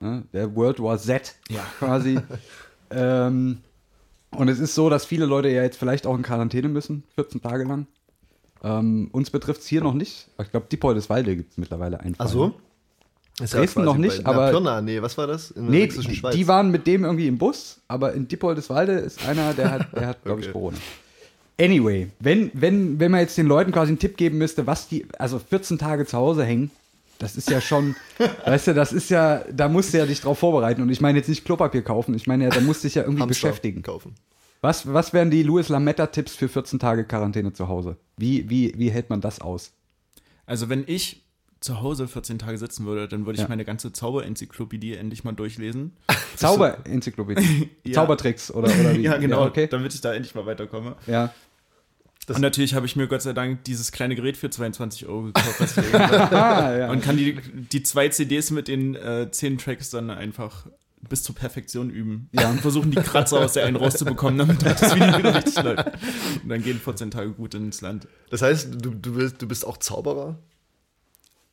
[0.00, 1.64] ne, der World War Z Ja.
[1.78, 2.18] quasi.
[2.90, 3.58] ähm,
[4.30, 7.40] und es ist so, dass viele Leute ja jetzt vielleicht auch in Quarantäne müssen, 14
[7.40, 7.86] Tage lang.
[8.64, 10.28] Ähm, uns betrifft es hier noch nicht.
[10.42, 12.26] Ich glaube, Diepoldeswalde gibt es mittlerweile einen Fall.
[12.26, 12.54] Ach so?
[13.40, 15.50] Ist Dresden quasi noch nicht, bei- aber- Na, Pirna, nee, was war das?
[15.50, 16.34] In der Nee, die, Schweiz.
[16.34, 20.06] die waren mit dem irgendwie im Bus, aber in Diepoldeswalde ist einer, der hat, der
[20.06, 20.50] hat glaube ich.
[20.50, 20.78] Corona.
[21.60, 25.06] Anyway, wenn, wenn, wenn man jetzt den Leuten quasi einen Tipp geben müsste, was die,
[25.18, 26.70] also 14 Tage zu Hause hängen,
[27.18, 27.94] das ist ja schon,
[28.46, 30.82] weißt du, das ist ja, da musst du ja dich drauf vorbereiten.
[30.82, 33.02] Und ich meine jetzt nicht Klopapier kaufen, ich meine ja, da musst du dich ja
[33.02, 33.82] irgendwie Hamster beschäftigen.
[33.82, 34.14] kaufen.
[34.66, 37.98] Was, was wären die Louis Lametta-Tipps für 14 Tage Quarantäne zu Hause?
[38.16, 39.70] Wie, wie, wie hält man das aus?
[40.44, 41.22] Also, wenn ich
[41.60, 43.48] zu Hause 14 Tage sitzen würde, dann würde ich Ja.
[43.48, 45.92] meine ganze Zauberenzyklopädie endlich mal durchlesen.
[46.36, 47.70] Zauberenzyklopädie.
[47.84, 47.92] Ja.
[47.92, 49.02] Zaubertricks oder, oder wie?
[49.02, 49.68] Ja, genau, okay.
[49.68, 50.96] damit ich da endlich mal weiterkomme.
[51.06, 51.32] Ja.
[52.26, 55.22] Das- und natürlich habe ich mir Gott sei Dank dieses kleine Gerät für 22 Euro
[55.32, 56.90] gekauft, Ah, ja.
[56.90, 57.38] und kann die,
[57.70, 60.66] die zwei CDs mit den äh, zehn Tracks dann einfach
[61.08, 62.28] bis zur Perfektion üben.
[62.32, 62.50] Ja.
[62.50, 65.86] Und versuchen, die Kratzer aus der einen rauszubekommen, damit das Video wieder richtig läuft.
[66.42, 68.06] Und dann gehen 14 Tage gut ins Land.
[68.30, 70.36] Das heißt, du, du, willst, du bist auch Zauberer?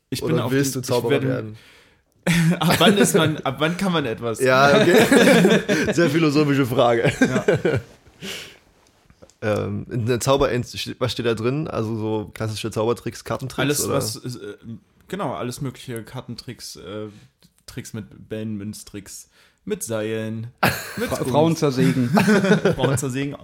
[0.10, 1.58] Ich bin Oder auf willst den- du Zauberer werde- werden?
[2.60, 4.40] Ab wann, ist man, ab wann kann man etwas?
[4.40, 5.92] Ja, okay.
[5.94, 7.12] Sehr philosophische Frage.
[9.42, 10.50] ähm, in der Zauber,
[11.00, 11.68] was steht da drin?
[11.68, 13.60] Also so klassische Zaubertricks, Kartentricks?
[13.60, 13.94] Alles, oder?
[13.96, 14.56] was, äh,
[15.10, 17.08] genau, alles mögliche Kartentricks, äh,
[17.74, 19.30] Tricks mit Bällen, Münztricks,
[19.66, 20.48] mit Seilen,
[20.98, 22.10] mit Fra Frauen zersägen.
[22.76, 23.36] Frauen zersägen.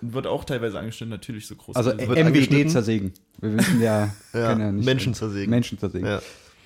[0.00, 1.76] Wird auch teilweise angestellt, natürlich so groß.
[1.76, 2.68] Also Also, MWD angeschnitten?
[2.68, 3.12] zersägen.
[3.40, 5.50] Wir wissen ja, Ja, ja nicht Menschen zersägen.
[5.50, 6.06] Menschen zersägen.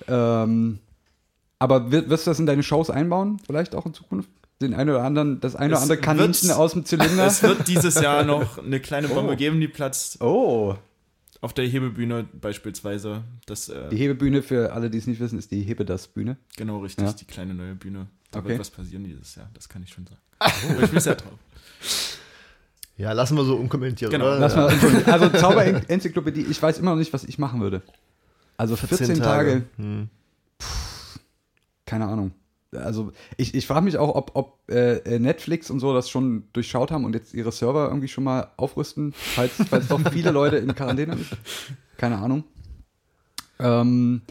[0.07, 0.43] Ja.
[0.43, 0.79] Ähm,
[1.59, 4.29] aber wir- wirst du das in deine Shows einbauen, vielleicht auch in Zukunft?
[4.61, 7.27] Den einen oder anderen, das eine oder andere Kaninchen wird- aus dem Zylinder?
[7.27, 9.35] es wird dieses Jahr noch eine kleine Bombe Oh.
[9.35, 10.75] geben, die platzt oh,
[11.41, 13.23] auf der Hebebühne beispielsweise.
[13.45, 16.37] Das, äh, die Hebebühne, für alle, die es nicht wissen, ist die Hebedas-Bühne.
[16.55, 17.13] genau richtig, Ja.
[17.13, 18.07] die kleine neue Bühne.
[18.31, 18.49] Da Okay.
[18.49, 20.19] wird was passieren dieses Jahr, das kann ich schon sagen.
[20.39, 21.33] Aber ich bin sehr drauf.
[22.97, 24.39] ja, lassen wir so unkommentiert, Genau, oder?
[24.39, 24.61] Lass ja.
[24.67, 27.81] mal, also Zauberenzyklopädie, ich weiß immer noch nicht, was ich machen würde.
[28.57, 30.09] Also 14, Tage, Hm.
[31.85, 32.31] keine Ahnung.
[32.75, 36.91] Also ich, ich frage mich auch, ob, ob äh, Netflix und so das schon durchschaut
[36.91, 40.73] haben und jetzt ihre Server irgendwie schon mal aufrüsten, falls, falls doch viele Leute in
[40.75, 41.29] Quarantäne sind.
[41.97, 42.43] Keine Ahnung.
[43.59, 44.21] Ähm,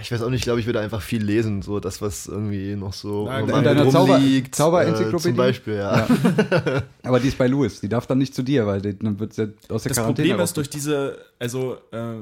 [0.00, 2.74] Ich weiß auch nicht, ich glaube, ich würde einfach viel lesen, so das, was irgendwie
[2.76, 5.16] noch so um in deiner rum Zauber- liegt, Zauberenzyklopädie?
[5.28, 6.08] Äh, zum Beispiel, ja.
[6.08, 6.82] ja.
[7.02, 9.34] Aber die ist bei Louis, die darf dann nicht zu dir, weil die, dann wird
[9.34, 12.14] sie aus der Das Quarantäne Problem ist durch diese, also äh,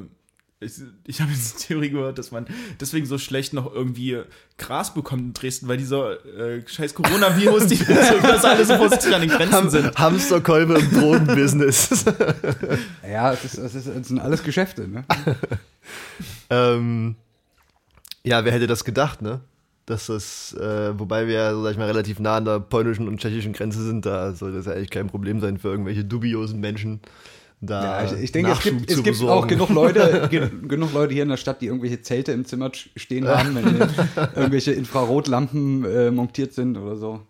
[0.60, 0.72] ich,
[1.06, 2.46] ich habe jetzt eine Theorie gehört, dass man
[2.80, 4.22] deswegen so schlecht noch irgendwie
[4.56, 7.78] Gras bekommt in Dresden, weil dieser äh, scheiß Coronavirus, die
[8.22, 9.96] dass alle so vorsichtig an den Grenzen Ham sind.
[9.96, 12.04] Hamsterkolbe im Drogenbusiness.
[13.08, 15.04] Ja, es, ist, es, ist, es sind alles Geschäfte, ne?
[16.50, 17.16] ähm,
[18.22, 19.40] ja, wer hätte das gedacht, ne?
[19.86, 23.54] Dass das, äh, wobei wir sag ich mal, relativ nah an der polnischen und tschechischen
[23.54, 27.00] Grenze sind, da soll das ja eigentlich kein Problem sein für irgendwelche dubiosen Menschen.
[27.60, 29.32] Da Ja, ich, ich denke, es Nachschub gibt, es gibt besorgen.
[29.44, 32.70] auch genug Leute, ge genug Leute hier in der Stadt, die irgendwelche Zelte im Zimmer
[32.72, 33.88] stehen haben, wenn
[34.36, 37.20] irgendwelche Infrarotlampen äh, montiert sind oder so.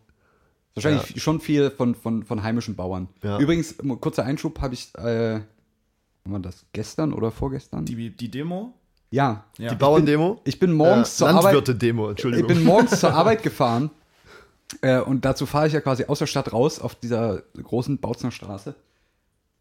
[0.75, 3.09] Wahrscheinlich schon viel von, von, von heimischen Bauern.
[3.23, 3.39] Ja.
[3.39, 5.41] Übrigens, kurzer Einschub, habe ich, äh,
[6.25, 7.85] war das gestern oder vorgestern?
[7.85, 8.75] Die, die Demo?
[9.11, 9.45] ja.
[9.57, 9.71] Ja.
[9.71, 10.41] Die Bauerndemo?
[10.45, 11.55] Ich bin morgens äh, zur Arbeit.
[11.55, 12.47] Landwirte-Demo, Ich Entschuldigung.
[12.49, 13.91] bin morgens zur Arbeit gefahren
[14.83, 18.31] äh, und dazu fahre ich ja quasi aus der Stadt raus auf dieser großen Bautzner
[18.31, 18.75] Straße.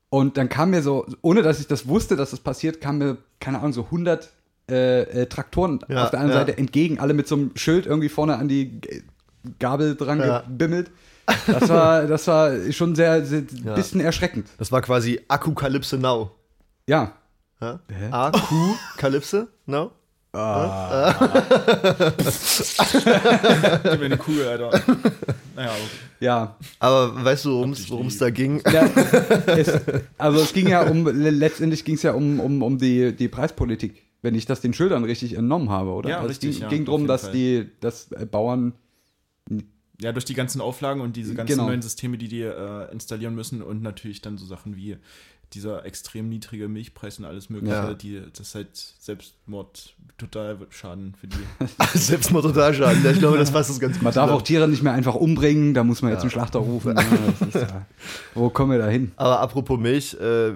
[0.09, 3.17] Und dann kam mir so, ohne dass ich das wusste, dass das passiert, kam mir,
[3.39, 4.29] keine Ahnung, so 100
[4.69, 6.45] äh, äh, Traktoren Ja, auf der anderen ja.
[6.45, 8.79] Seite entgegen, alle mit so einem Schild irgendwie vorne an die
[9.59, 10.39] Gabel dran Ja.
[10.41, 10.91] gebimmelt.
[11.45, 13.41] Das war, das war schon sehr, sehr
[13.75, 14.47] bisschen erschreckend.
[14.57, 16.31] Das war quasi Akkukalypse Now.
[16.87, 17.13] Ja.
[18.11, 19.91] Akkukalypse Now?
[23.83, 24.69] Gib mir eine Kugel, Alter.
[25.55, 25.79] Naja, okay.
[26.19, 27.51] Ja, Aber weißt du,
[27.89, 28.61] worum es- da ging?
[28.71, 28.85] Ja,
[29.47, 29.71] es,
[30.17, 33.27] also es ging ja um, le- letztendlich ging es ja um, um, um die, die
[33.27, 36.09] Preispolitik, wenn ich das den Schildern richtig entnommen habe, oder?
[36.09, 37.31] Ja, also richtig, es ging, ja, ging darum, dass Fall.
[37.33, 38.73] die dass äh, Bauern,
[40.01, 41.67] Ja, durch die ganzen Auflagen und diese ganzen Genau.
[41.67, 44.97] neuen Systeme, die die äh, installieren müssen und natürlich dann so Sachen wie
[45.53, 47.93] dieser extrem niedrige Milchpreis und alles mögliche, Ja.
[47.93, 51.37] die das ist halt Selbstmord total Schaden für die.
[51.97, 53.03] Selbstmord total schaden.
[53.03, 54.03] Ja, Ich glaube, das fasst es ganz gut.
[54.03, 56.95] man darf auch Tiere nicht mehr einfach umbringen, da muss man jetzt einen Schlachter rufen.
[56.97, 57.03] Ja,
[57.51, 57.85] das ja,
[58.33, 59.11] wo kommen wir da hin?
[59.15, 60.51] Aber apropos Milch, äh,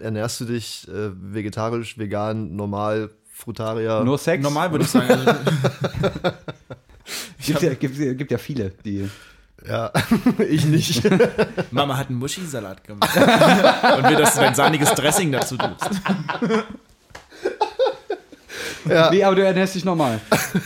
[0.00, 4.02] ernährst du dich äh, vegetarisch, vegan, normal, Frutarier?
[4.04, 4.42] Nur Sex?
[4.42, 5.08] Normal würde ich sagen.
[5.10, 5.32] Also,
[7.46, 9.08] Gibt ja, gibt, gibt ja viele, die.
[9.68, 9.92] Ja,
[10.48, 11.02] ich nicht.
[11.70, 13.16] Mama hat einen Muschisalat gemacht.
[13.16, 15.90] und will, dass du dein sahniges Dressing dazu tust.
[18.88, 19.10] ja.
[19.10, 20.20] Nee, aber du ernährst dich normal.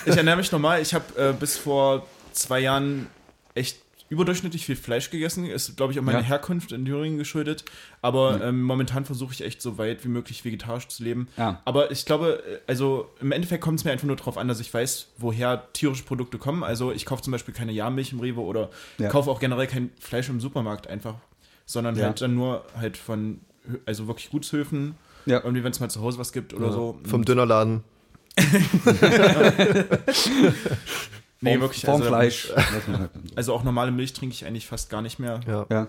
[0.04, 0.80] Ich ernähre mich normal.
[0.82, 3.06] Ich habe äh, bis vor zwei Jahren
[3.54, 3.78] echt
[4.10, 5.46] überdurchschnittlich viel Fleisch gegessen.
[5.46, 6.24] Ist, glaube ich, auch meine Ja.
[6.24, 7.64] Herkunft in Thüringen geschuldet.
[8.02, 11.28] Aber ähm, momentan versuche ich echt so weit wie möglich vegetarisch zu leben.
[11.38, 11.62] Ja.
[11.64, 14.58] Aber ich glaube, äh, also im Endeffekt kommt es mir einfach nur darauf an, dass
[14.60, 16.64] ich weiß, woher tierische Produkte kommen.
[16.64, 18.68] Also ich kaufe zum Beispiel keine Jahrmilch im Rewe oder
[18.98, 19.08] Ja.
[19.08, 21.14] kaufe auch generell kein Fleisch im Supermarkt einfach,
[21.64, 22.06] sondern Ja.
[22.06, 23.40] halt dann nur halt von,
[23.86, 24.96] also wirklich Gutshöfen.
[25.26, 25.38] Ja.
[25.44, 26.98] Irgendwie, wenn es mal zu Hause was gibt oder so.
[27.04, 27.84] Vom Dönerladen.
[31.40, 31.84] nee, Form- wirklich.
[31.84, 32.50] Formfleisch.
[32.54, 35.40] Also, so- also auch normale Milch trinke ich eigentlich fast gar nicht mehr.
[35.46, 35.66] Ja.
[35.70, 35.88] Ja.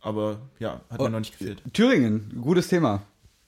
[0.00, 1.04] Aber ja, hat Oh.
[1.04, 1.62] mir noch nicht gefehlt.
[1.72, 3.02] Thüringen, gutes Thema.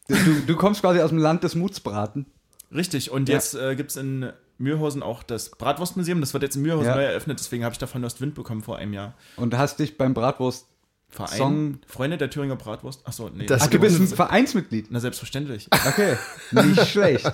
[0.08, 2.26] Du, du kommst quasi aus dem Land des Mutsbraten.
[2.74, 3.36] Richtig, und Ja.
[3.36, 6.20] jetzt äh, gibt es in Mühlhausen auch das Bratwurstmuseum.
[6.20, 6.96] Das wird jetzt in Mühlhausen Ja.
[6.96, 9.14] neu eröffnet, deswegen habe ich davon erst Wind bekommen vor einem Jahr.
[9.36, 10.66] Und hast dich beim Bratwurst.
[11.12, 13.04] Verein, Song- Freunde der Thüringer Bratwurst.
[13.04, 13.46] Achso, nee.
[13.46, 14.88] Das Ach, du bist ein Vereinsmitglied.
[14.90, 15.66] Na, selbstverständlich.
[15.88, 16.16] Okay,
[16.52, 17.28] nicht schlecht.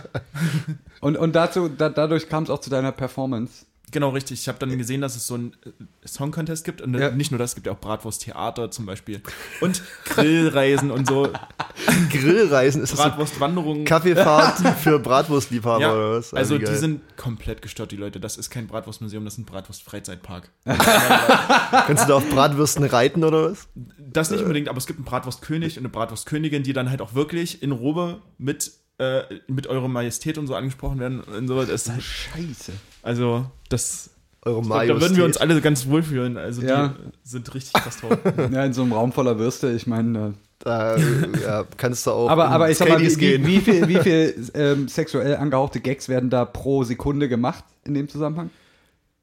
[1.03, 3.67] Und, und dazu, da, dadurch kam es auch zu deiner Performance.
[3.93, 4.41] Genau, richtig.
[4.41, 6.81] Ich habe dann gesehen, dass es so einen äh, Song-Contest gibt.
[6.83, 7.11] Und Ja.
[7.13, 9.23] nicht nur das, es gibt ja auch Bratwurst-Theater zum Beispiel.
[9.61, 11.29] Und Grillreisen und so.
[12.11, 13.85] Grillreisen, ist Bratwurstwanderungen.
[13.85, 16.35] Kaffeefahrt für Bratwurstliebhaber Ja, oder was?
[16.35, 18.19] also wie die sind komplett gestört, die Leute.
[18.19, 20.51] Das ist kein Bratwurstmuseum, das ist ein Bratwurst-Freizeitpark.
[20.65, 23.69] Kannst du da auf Bratwürsten reiten oder was?
[23.99, 27.15] Das nicht unbedingt, aber es gibt einen Bratwurstkönig und eine Bratwurstkönigin, die dann halt auch
[27.15, 31.21] wirklich in Robe mit, äh, mit Eure Majestät und so angesprochen werden.
[31.21, 31.61] Und so.
[31.61, 32.73] Das ist halt, Scheiße.
[33.07, 34.11] Also, das.
[34.43, 36.37] Eure glaub, Da würden wir uns alle ganz wohlfühlen.
[36.37, 36.89] Also, Ja.
[36.89, 38.19] die sind richtig krass drauf.
[38.53, 40.35] Ja, in so einem Raum voller Würste, ich meine.
[40.59, 41.01] Da äh,
[41.43, 43.47] ja, kannst du auch Aber, aber ich sag mal, wie, gehen.
[43.47, 47.95] wie, wie viel, wie viel ähm, sexuell angehauchte Gags werden da pro Sekunde gemacht in
[47.95, 48.51] dem Zusammenhang?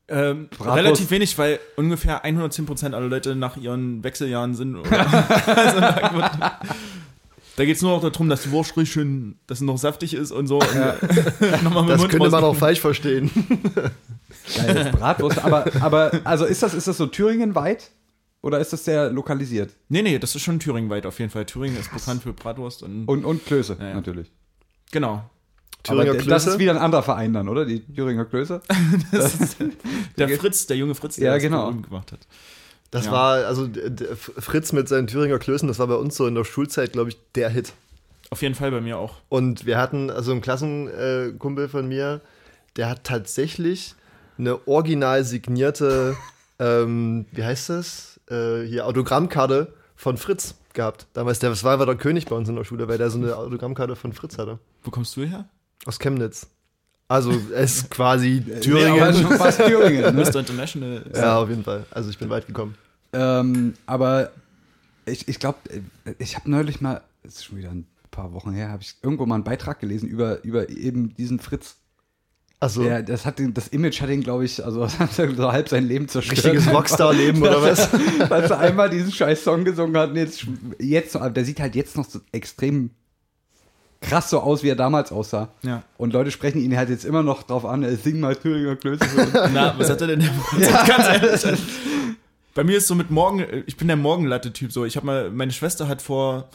[0.10, 4.76] Ähm, relativ wenig, weil ungefähr 110% aller Leute nach ihren Wechseljahren sind.
[5.46, 5.80] also,
[7.56, 10.14] da geht es nur noch darum, dass die Wurst richtig schön, dass sie noch saftig
[10.14, 10.60] ist und so.
[10.60, 10.62] Und
[11.64, 13.30] nochmal mit Das Mund könnte man auch falsch verstehen.
[14.58, 15.44] Geil, Bratwurst.
[15.44, 17.92] Aber, aber also ist das, ist das so thüringenweit?
[18.42, 19.72] Oder ist das sehr lokalisiert?
[19.88, 21.46] Nee, nee, das ist schon thüringenweit auf jeden Fall.
[21.46, 23.94] Thüringen ist bekannt für Bratwurst und, Und, und Klöße, Ja, ja.
[23.96, 24.32] natürlich.
[24.92, 25.30] genau.
[25.84, 26.50] Thüringer aber d- das Klöße?
[26.56, 27.66] ist wieder ein anderer Verein dann, oder?
[27.66, 28.62] Die Thüringer Klöße?
[30.18, 31.72] Der Fritz, der junge Fritz, der Ja, das genau.
[31.72, 32.20] gemacht hat.
[32.94, 33.12] Das Ja.
[33.12, 33.68] war, also
[34.38, 37.18] Fritz mit seinen Thüringer Klößen, das war bei uns so in der Schulzeit, glaube ich,
[37.34, 37.74] der Hit.
[38.30, 39.16] Auf jeden Fall bei mir auch.
[39.30, 42.22] Und wir hatten, also ein Klassenkumpel von mir,
[42.76, 43.96] der hat tatsächlich
[44.38, 46.16] eine original signierte,
[46.60, 48.20] ähm, wie heißt das?
[48.30, 50.54] Äh, hier, Autogrammkarte von Fritz.
[50.74, 51.08] gehabt.
[51.14, 53.96] Damals, der, war der König bei uns in der Schule, weil der so eine Autogrammkarte
[53.96, 54.60] von Fritz hatte.
[54.84, 55.46] Wo kommst du her?
[55.88, 56.46] Aus Chemnitz.
[57.08, 59.14] Also, es ist quasi Thüringen.
[59.16, 60.02] schon fast Thüringen.
[60.16, 60.24] Ne?
[60.24, 60.36] Mr.
[60.42, 61.04] International.
[61.16, 61.86] Ja, auf jeden Fall.
[61.92, 62.76] Also, ich bin weit gekommen.
[63.14, 64.32] Ähm, aber
[65.06, 65.60] ich, ich glaube,
[66.18, 69.26] ich habe neulich mal, das ist schon wieder ein paar Wochen her, habe ich irgendwo
[69.26, 71.76] mal einen Beitrag gelesen über, über eben diesen Fritz.
[72.60, 75.68] Also, das, hat den, das Image hat ihn, glaube ich, also das hat so halb
[75.68, 76.46] sein Leben zerstört.
[76.46, 77.94] richtiges Rockstar-Leben oder was?
[78.30, 80.46] Als er einmal diesen scheiß Song gesungen hat und jetzt,
[80.80, 82.92] jetzt aber der sieht halt jetzt noch so extrem
[84.04, 85.50] krass so aus, wie er damals aussah.
[85.64, 85.84] Ja.
[85.98, 89.06] Und Leute sprechen ihn halt jetzt immer noch drauf an, äh, sing mal Thüringer Klöße.
[89.54, 90.30] Na, was hat er denn?
[90.60, 91.60] Ganz ehrlich.
[92.56, 94.86] Bei mir ist so mit Morgen, ich bin der Morgenlatte-Typ so.
[94.86, 96.50] Ich habe mal, meine Schwester hat vor,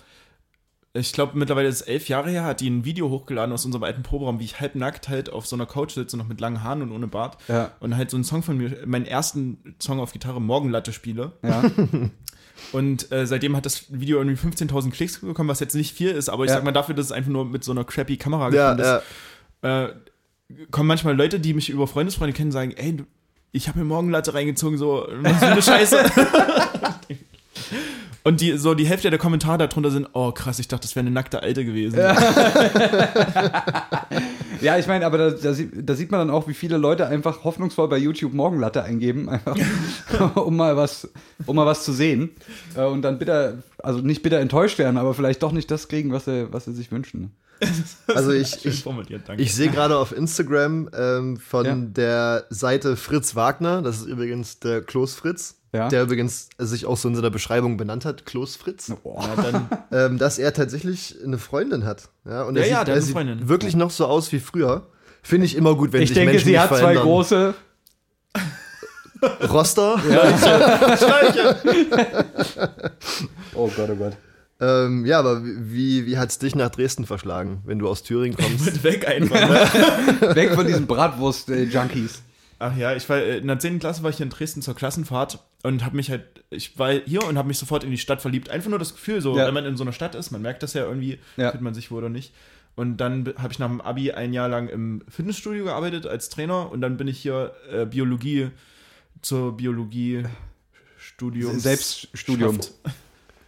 [0.93, 3.83] ich glaube mittlerweile ist es elf Jahre her, hat die ein Video hochgeladen aus unserem
[3.85, 6.83] alten Proberaum, wie ich halbnackt halt auf so einer Couch sitze, noch mit langen Haaren
[6.83, 7.37] und ohne Bart.
[7.49, 7.73] Ja.
[7.81, 11.33] Und halt so einen Song von mir, meinen ersten Song auf Gitarre, Morgenlatte spiele.
[11.43, 11.63] ja.
[12.73, 16.29] Und äh, seitdem hat das Video irgendwie 15.000 Klicks bekommen, was jetzt nicht viel ist,
[16.29, 16.57] aber ich Ja.
[16.57, 19.03] sag mal dafür, dass es einfach nur mit so einer crappy Kamera ja, gefilmt ist
[19.63, 19.87] ja.
[19.87, 19.93] äh,
[20.73, 23.05] kommen manchmal Leute, die mich über Freundesfreunde kennen, sagen, ey, du,
[23.53, 25.99] ich habe mir Morgenlatte reingezogen, so, für eine Scheiße.
[28.25, 31.05] Und die, so die Hälfte der Kommentare darunter sind, oh krass, ich dachte, das wäre
[31.07, 31.99] eine nackte Alte gewesen.
[34.61, 37.07] Ja, ich meine, aber da, da, sieht- da sieht man dann auch, wie viele Leute
[37.07, 39.57] einfach hoffnungsvoll bei YouTube Morgenlatte eingeben, einfach,
[40.37, 41.09] um mal was,
[41.47, 42.31] um mal was zu sehen.
[42.77, 46.13] Äh, Und dann bitter, also nicht bitter enttäuscht werden, aber vielleicht doch nicht das kriegen,
[46.13, 47.33] was sie, was sie sich wünschen.
[48.15, 48.85] Also, ich, ich.
[49.37, 51.75] Ich sehe gerade auf Instagram ähm, von Ja.
[51.77, 55.89] der Seite Fritz Wagner, das ist übrigens der Klos Fritz, Ja.
[55.89, 58.93] der übrigens sich auch so in seiner Beschreibung benannt hat, Klos Fritz.
[59.05, 62.09] Na, dann, ähm, dass er tatsächlich eine Freundin hat.
[62.25, 63.49] Ja, und er Ja, ja, sieht, der er hat eine sieht Freundin.
[63.49, 64.87] wirklich noch so aus wie früher.
[65.23, 67.05] Finde ich immer gut, wenn Ich sich denke, Menschen sie nicht hat zwei verändern.
[67.05, 67.55] große.
[69.51, 69.99] Roster.
[73.55, 74.13] Oh Gott, oh Gott.
[74.61, 78.37] Ähm, ja, aber wie, wie hat es dich nach Dresden verschlagen, wenn du aus Thüringen
[78.41, 78.65] kommst?
[78.67, 79.39] mit weg einfach.
[80.21, 80.35] Ne?
[80.35, 82.23] Weg von diesen Bratwurst-Junkies.
[82.61, 83.79] Ach ja, ich war äh, in der 10.
[83.79, 87.25] Klasse war ich hier in Dresden zur Klassenfahrt und habe mich halt, ich war hier
[87.25, 88.51] und habe mich sofort in die Stadt verliebt.
[88.51, 89.47] Einfach nur das Gefühl, so, Ja.
[89.47, 91.53] wenn man in so einer Stadt ist, man merkt das ja irgendwie, Ja.
[91.53, 92.33] fühlt man sich wohl oder nicht.
[92.75, 96.71] Und dann habe ich nach dem Abi ein Jahr lang im Fitnessstudio gearbeitet als Trainer
[96.73, 98.49] und dann bin ich hier äh, Biologie
[99.23, 100.25] zur Biologie
[100.97, 101.59] Studium.
[101.59, 102.59] Selbststudium.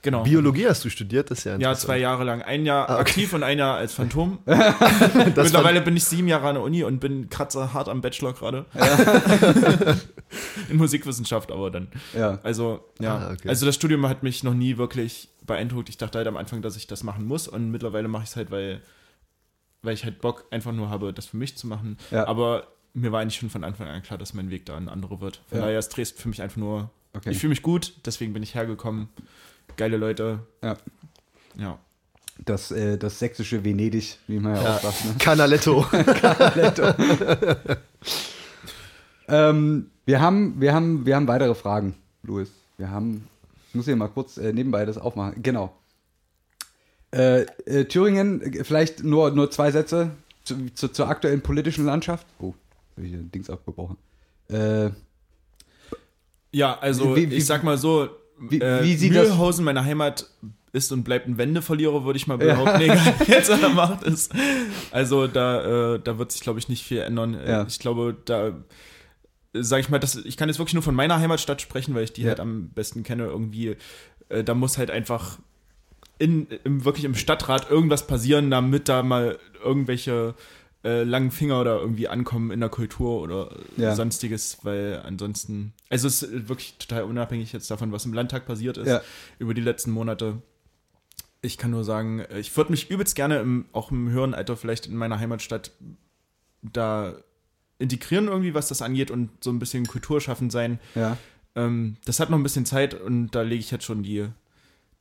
[0.02, 0.22] Genau.
[0.22, 2.40] Biologie hast du studiert, das ist ja ja, zwei Jahre lang.
[2.42, 3.00] Ein Jahr Ah, okay.
[3.02, 4.38] aktiv und ein Jahr als Phantom.
[4.46, 8.64] Mittlerweile bin ich sieben Jahre an der Uni und bin kratzer hart am Bachelor gerade.
[10.70, 11.88] In Musikwissenschaft aber dann.
[12.16, 12.38] Ja.
[12.42, 13.16] Also, ja.
[13.16, 13.48] Ah, okay.
[13.48, 15.88] Also das Studium hat mich noch nie wirklich beeindruckt.
[15.88, 18.36] Ich dachte halt am Anfang, dass ich das machen muss und mittlerweile mache ich es
[18.36, 18.80] halt, weil,
[19.82, 21.98] weil ich halt Bock einfach nur habe, das für mich zu machen.
[22.10, 22.26] Ja.
[22.28, 25.20] Aber mir war eigentlich schon von Anfang an klar, dass mein Weg da ein anderer
[25.20, 25.40] wird.
[25.48, 25.64] Von Ja.
[25.64, 27.30] daher ist Dresden für mich einfach nur, Okay.
[27.30, 29.08] ich fühle mich gut, deswegen bin ich hergekommen.
[29.76, 30.40] Geile Leute.
[30.62, 30.76] Ja.
[31.56, 31.78] Ja.
[32.44, 34.76] Das, äh, das sächsische Venedig, wie man ja, Ja.
[34.76, 35.04] auch sagt.
[35.04, 35.14] Ne?
[35.18, 35.86] Canaletto.
[39.28, 42.50] Ähm, wir, haben, wir, haben, wir haben weitere Fragen, Louis.
[42.78, 43.28] Wir haben,
[43.68, 45.40] ich muss hier mal kurz äh, nebenbei das aufmachen.
[45.42, 45.72] Genau.
[47.12, 50.10] Äh, äh, Thüringen, vielleicht nur, nur zwei Sätze
[50.44, 52.26] zu, zu, zur aktuellen politischen Landschaft.
[52.40, 52.54] Oh,
[52.96, 53.96] hab ich hier ein Dings abgebrochen.
[54.48, 54.90] Äh,
[56.52, 58.08] Ja, also Wie- wie- ich sag mal so,
[58.40, 60.26] wie- äh, wie sieht das- Mühlhausen, meine Heimat,
[60.72, 64.04] ist und bleibt ein Wendeverlierer, würde ich mal behaupten, egal wer jetzt an der Macht
[64.04, 64.32] ist.
[64.92, 67.34] Also da, äh, da wird sich, glaube ich, nicht viel ändern.
[67.34, 67.66] Äh, Ja.
[67.68, 68.52] Ich glaube, da
[69.52, 72.12] sage ich mal, das, ich kann jetzt wirklich nur von meiner Heimatstadt sprechen, weil ich
[72.12, 72.28] die Ja.
[72.28, 73.24] halt am besten kenne.
[73.24, 73.76] Irgendwie,
[74.28, 75.40] äh, da muss halt einfach
[76.20, 80.34] in, im, wirklich im Stadtrat irgendwas passieren, damit da mal irgendwelche
[80.84, 83.94] äh, langen Finger oder irgendwie ankommen in der Kultur oder Ja.
[83.94, 88.78] sonstiges, weil ansonsten, also es ist wirklich total unabhängig jetzt davon, was im Landtag passiert
[88.78, 89.02] ist Ja.
[89.38, 90.40] über die letzten Monate.
[91.42, 94.56] Ich kann nur sagen, äh, ich würde mich übelst gerne im, auch im höheren Alter
[94.56, 95.70] vielleicht in meiner Heimatstadt
[96.62, 97.14] da
[97.78, 100.78] integrieren irgendwie, was das angeht und so ein bisschen kulturschaffend sein.
[100.94, 101.16] ja.
[101.56, 104.26] Ähm, das hat noch ein bisschen Zeit und da lege ich jetzt schon die,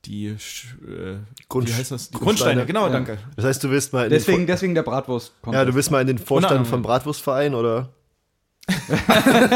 [0.06, 1.18] die, Sch- äh,
[1.50, 2.10] Grund- wie heißt das?
[2.10, 2.64] Die Grundsteine.
[2.64, 2.94] Grundsteine, genau, Ja.
[2.94, 3.18] danke.
[3.36, 5.34] Das heißt, du willst mal in den Deswegen, deswegen der Bratwurst.
[5.44, 7.90] Vor- ja, du willst mal in den Vorstand vom Bratwurstverein oder?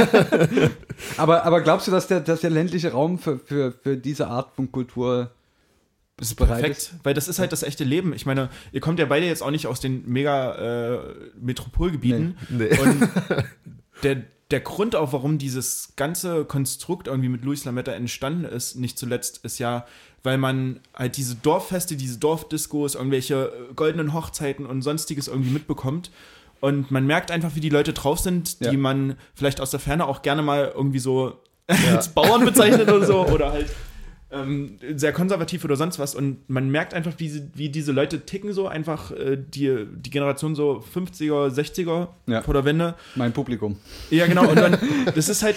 [1.17, 4.56] aber, aber glaubst du, dass der, dass der ländliche Raum für, für, für diese Art
[4.56, 5.32] von Kultur
[6.17, 6.93] Das ist bereit perfekt, ist?
[7.03, 8.13] weil das ist halt das echte Leben.
[8.13, 10.99] Ich meine, ihr kommt ja beide jetzt auch nicht aus den mega äh,
[11.39, 12.38] Metropolgebieten.
[12.49, 12.77] Nee.
[12.79, 13.10] Und
[14.03, 18.99] der, der Grund auch, warum dieses ganze Konstrukt irgendwie mit Luis Lametta entstanden ist, nicht
[18.99, 19.85] zuletzt, ist ja,
[20.21, 26.11] weil man halt diese Dorffeste, diese Dorfdiscos, irgendwelche äh, goldenen Hochzeiten und sonstiges irgendwie mitbekommt.
[26.61, 28.73] Und man merkt einfach, wie die Leute drauf sind, die Ja.
[28.73, 31.39] man vielleicht aus der Ferne auch gerne mal irgendwie so
[31.91, 33.25] als Bauern bezeichnet oder so.
[33.25, 33.71] Oder halt
[34.34, 36.15] ähm, sehr konservativ oder sonst was.
[36.15, 40.10] Und man merkt einfach, wie, sie, wie diese Leute ticken so einfach, äh, die, die
[40.10, 42.41] Generation so 50er, 60er Ja.
[42.41, 42.96] vor der Wende.
[43.15, 43.78] Mein Publikum.
[44.10, 44.48] Ja, genau.
[44.50, 44.78] Und dann,
[45.15, 45.56] das ist halt,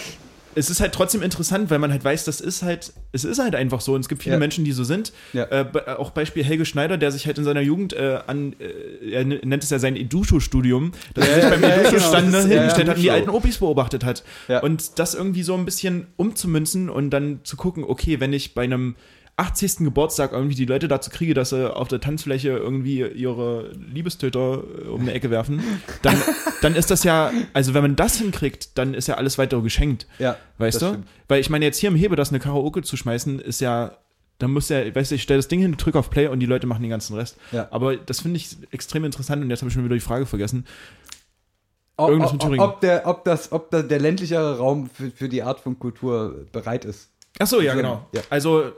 [0.56, 3.54] es ist halt trotzdem interessant, weil man halt weiß, das ist halt, es ist halt
[3.54, 3.94] einfach so.
[3.94, 4.40] Und es gibt viele Ja.
[4.40, 5.12] Menschen, die so sind.
[5.32, 5.44] Ja.
[5.44, 9.12] Äh, be- auch Beispiel Helge Schneider, der sich halt in seiner Jugend äh, an, äh,
[9.12, 12.42] er nennt es ja sein Edusho-Studium, dass er sich beim Edusho-Stand genau.
[12.44, 14.24] ne, hingestellt hat und die alten Opis beobachtet hat.
[14.62, 18.64] Und das irgendwie so ein bisschen umzumünzen und dann zu gucken, okay, wenn ich bei
[18.64, 18.96] einem
[19.38, 19.78] 80.
[19.78, 25.02] Geburtstag irgendwie die Leute dazu kriege, dass sie auf der Tanzfläche irgendwie ihre Liebestöter um
[25.02, 25.62] eine Ecke werfen,
[26.02, 26.16] dann,
[26.62, 30.06] dann ist das ja, also wenn man das hinkriegt, dann ist ja alles weitere geschenkt.
[30.18, 30.88] Ja, Weißt du?
[30.88, 31.08] stimmt.
[31.28, 33.98] Weil ich meine, jetzt hier im Hebe das eine Karaoke zu schmeißen, ist ja,
[34.38, 36.46] dann muss ja, weißt du, ich stelle das Ding hin, drücke auf Play und die
[36.46, 37.36] Leute machen den ganzen Rest.
[37.52, 37.68] Ja.
[37.70, 40.66] Aber das finde ich extrem interessant und jetzt habe ich schon wieder die Frage vergessen.
[41.98, 42.60] Ob, Irgendwas ob, Thüringen.
[42.60, 46.84] ob, der, ob, das, ob der ländlichere Raum für, für die Art von Kultur bereit
[46.86, 47.10] ist.
[47.38, 48.06] Ach so, ja, Also, genau.
[48.12, 48.22] ja.
[48.30, 48.72] Also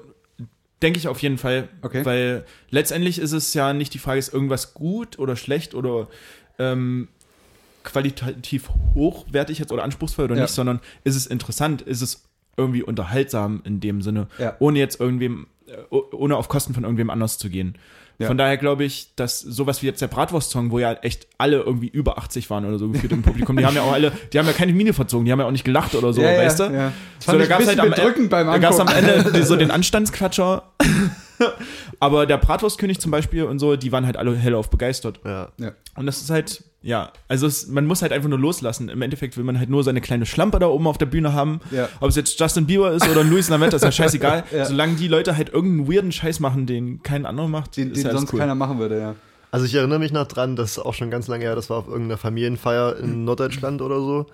[0.83, 2.05] denke ich auf jeden Fall, Okay.
[2.05, 6.09] weil letztendlich ist es ja nicht die Frage, ist irgendwas gut oder schlecht oder
[6.59, 7.09] ähm,
[7.85, 10.43] qualitativ hochwertig jetzt oder anspruchsvoll oder Ja.
[10.43, 12.25] nicht, sondern ist es interessant, ist es
[12.57, 14.57] irgendwie unterhaltsam in dem Sinne, Ja.
[14.59, 17.77] ohne jetzt irgendwem, äh, oh- ohne auf Kosten von irgendwem anders zu gehen.
[18.18, 18.26] Ja.
[18.26, 21.87] Von daher glaube ich, dass sowas wie jetzt der Bratwurst-Song, wo ja echt alle irgendwie
[21.87, 24.46] über 80 waren oder so gefühlt im Publikum, die haben ja auch alle, die haben
[24.46, 26.68] ja keine Miene verzogen, die haben ja auch nicht gelacht oder so, ja, weißt ja,
[26.68, 26.74] du?
[26.74, 26.92] Ja.
[27.20, 28.88] So, da gab's ein halt am, beim da gab's am.
[28.88, 30.64] Ende so den Anstandsklatscher.
[32.01, 35.20] Aber der Bratwurstkönig zum Beispiel und so, die waren halt alle hellauf begeistert.
[35.24, 35.48] Ja.
[35.59, 35.72] Ja.
[35.96, 38.88] Und das ist halt, ja, also es, man muss halt einfach nur loslassen.
[38.88, 41.61] Im Endeffekt will man halt nur seine kleine Schlampe da oben auf der Bühne haben.
[41.70, 41.88] Ja.
[42.01, 44.44] Ob es jetzt Justin Bieber ist oder Louis Lametta, ist ja scheißegal.
[44.53, 44.64] Ja.
[44.64, 48.12] Solange die Leute halt irgendeinen weirden Scheiß machen, den kein anderer macht, Den, ist den
[48.12, 48.38] sonst cool.
[48.40, 49.14] keiner machen würde, ja.
[49.51, 51.79] Also ich erinnere mich noch dran, das ist auch schon ganz lange her, das war
[51.79, 54.27] auf irgendeiner Familienfeier in Norddeutschland oder so.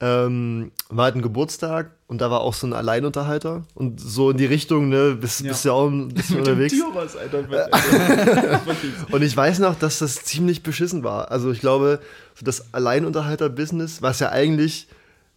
[0.00, 4.36] Ähm, war halt ein Geburtstag und da war auch so ein Alleinunterhalter und so in
[4.36, 5.48] die Richtung, ne, bist, Ja.
[5.48, 6.72] bist ja auch ein bisschen Mit dem unterwegs.
[6.72, 8.60] Tier was, Alter.
[9.12, 11.32] Und ich weiß noch, dass das ziemlich beschissen war.
[11.32, 11.98] Also ich glaube,
[12.36, 14.86] so das Alleinunterhalter-Business, was ja eigentlich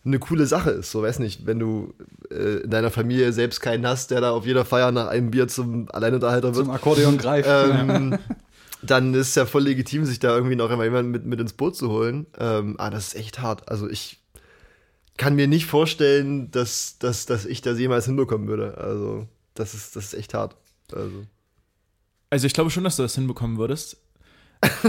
[0.05, 1.95] eine coole Sache ist, so weiß nicht, wenn du
[2.29, 5.47] äh, in deiner Familie selbst keinen hast, der da auf jeder Feier nach einem Bier
[5.47, 6.65] zum Alleinunterhalter wird.
[6.65, 7.49] Zum Akkordeon greift.
[7.49, 8.19] ähm,
[8.83, 11.53] dann ist es ja voll legitim, sich da irgendwie noch immer jemanden mit, mit ins
[11.53, 12.27] Boot zu holen.
[12.39, 13.67] Ähm, ah, das ist echt hart.
[13.67, 14.19] Also ich
[15.17, 18.77] kann mir nicht vorstellen, dass, dass, dass ich das jemals hinbekommen würde.
[18.77, 20.55] Also das ist, das ist echt hart.
[20.93, 21.25] Also.
[22.29, 23.97] Also ich glaube schon, dass du das hinbekommen würdest.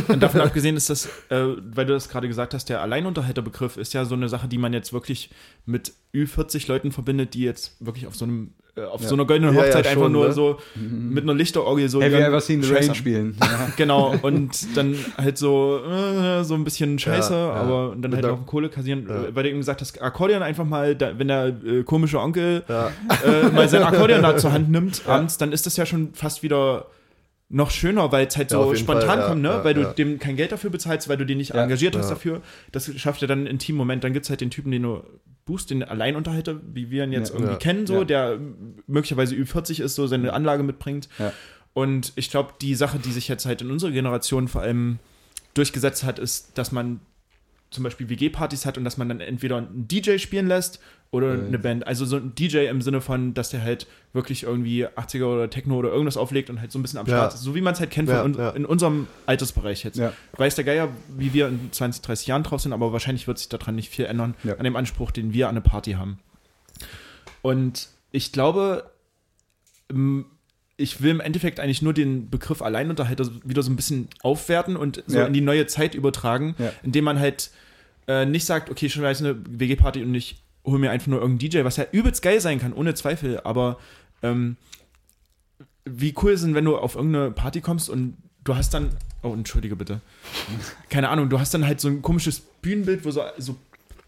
[0.08, 3.94] Und davon abgesehen ist das, äh, weil du das gerade gesagt hast, der Alleinunterhalterbegriff ist
[3.94, 5.30] ja so eine Sache, die man jetzt wirklich
[5.66, 9.54] mit Ü40 Leuten verbindet, die jetzt wirklich auf so einem, äh, auf so einer goldenen
[9.54, 10.32] Ja, ja, Hochzeit einfach schon, nur ne?
[10.32, 13.36] so mit einer Lichterorgel so Have you ever seen the rain spielen?
[13.42, 13.68] Ja.
[13.76, 17.52] Genau, und dann halt so, äh, so ein bisschen Scheiße, Ja, ja.
[17.54, 19.34] aber dann Mit halt noch Kohle kassieren, Ja.
[19.34, 22.90] weil du eben gesagt hast, Akkordeon einfach mal, da, wenn der äh, komische Onkel Ja.
[23.24, 26.42] äh, mal sein Akkordeon da zur Hand nimmt abends, dann ist das ja schon fast
[26.42, 26.86] wieder
[27.50, 29.48] noch schöner, weil es halt Ja, so spontan Fall, ja, kommt, ne?
[29.48, 32.42] ja, weil du dem kein Geld dafür bezahlst, weil du den nicht engagiert hast dafür.
[32.72, 34.04] Das schafft ja dann einen intimen Moment.
[34.04, 35.02] Dann gibt es halt den Typen, den du
[35.46, 38.38] buchst, den Alleinunterhalter, wie wir ihn jetzt irgendwie kennen, so, der
[38.86, 41.08] möglicherweise Ü40 ist, so seine Anlage mitbringt.
[41.72, 44.98] Und ich glaube, die Sache, die sich jetzt halt in unserer Generation vor allem
[45.54, 47.00] durchgesetzt hat, ist, dass man
[47.70, 50.80] zum Beispiel WG-Partys hat und dass man dann entweder einen DJ spielen lässt
[51.10, 51.46] oder Äh.
[51.46, 51.86] eine Band.
[51.86, 55.76] Also so ein DJ im Sinne von, dass der halt wirklich irgendwie 80er oder Techno
[55.76, 57.16] oder irgendwas auflegt und halt so ein bisschen am Ja.
[57.16, 57.40] Start ist.
[57.42, 58.50] So wie man es halt kennt Ja, un ja.
[58.50, 60.00] in unserem Altersbereich jetzt.
[60.36, 63.48] Weiß der Geier, wie wir in 20, 30 Jahren drauf sind, aber wahrscheinlich wird sich
[63.48, 66.18] daran nicht viel ändern, an dem Anspruch, den wir an eine Party haben.
[67.42, 68.90] Und ich glaube,
[70.76, 75.02] ich will im Endeffekt eigentlich nur den Begriff Alleinunterhalter wieder so ein bisschen aufwerten und
[75.06, 77.50] so in die neue Zeit übertragen, indem man halt
[78.06, 81.50] äh, nicht sagt, okay, schon weiß eine WG-Party und ich hole mir einfach nur irgendeinen
[81.50, 83.78] DJ, was ja übelst geil sein kann, ohne Zweifel, aber
[84.22, 84.56] ähm,
[85.84, 88.90] wie cool ist denn, wenn du auf irgendeine Party kommst und du hast dann,
[89.22, 90.00] oh, entschuldige bitte,
[90.90, 93.56] keine Ahnung, du hast dann halt so ein komisches Bühnenbild, wo so, so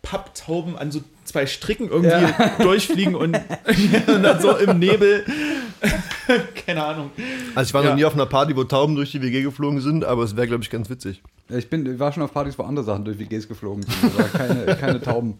[0.03, 3.35] Papptauben an so zwei Stricken irgendwie durchfliegen und,
[4.07, 5.25] und dann so im Nebel,
[6.67, 7.11] keine Ahnung.
[7.55, 7.91] Also ich war Ja.
[7.91, 10.47] noch nie auf einer Party, wo Tauben durch die WG geflogen sind, aber es wäre,
[10.47, 11.23] glaube ich, ganz witzig.
[11.51, 14.15] Ich bin, ich war schon auf Partys, wo andere Sachen durch WGs geflogen sind.
[14.15, 15.39] Aber keine, keine Tauben.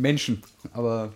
[0.00, 0.42] Menschen.
[0.72, 1.12] Aber.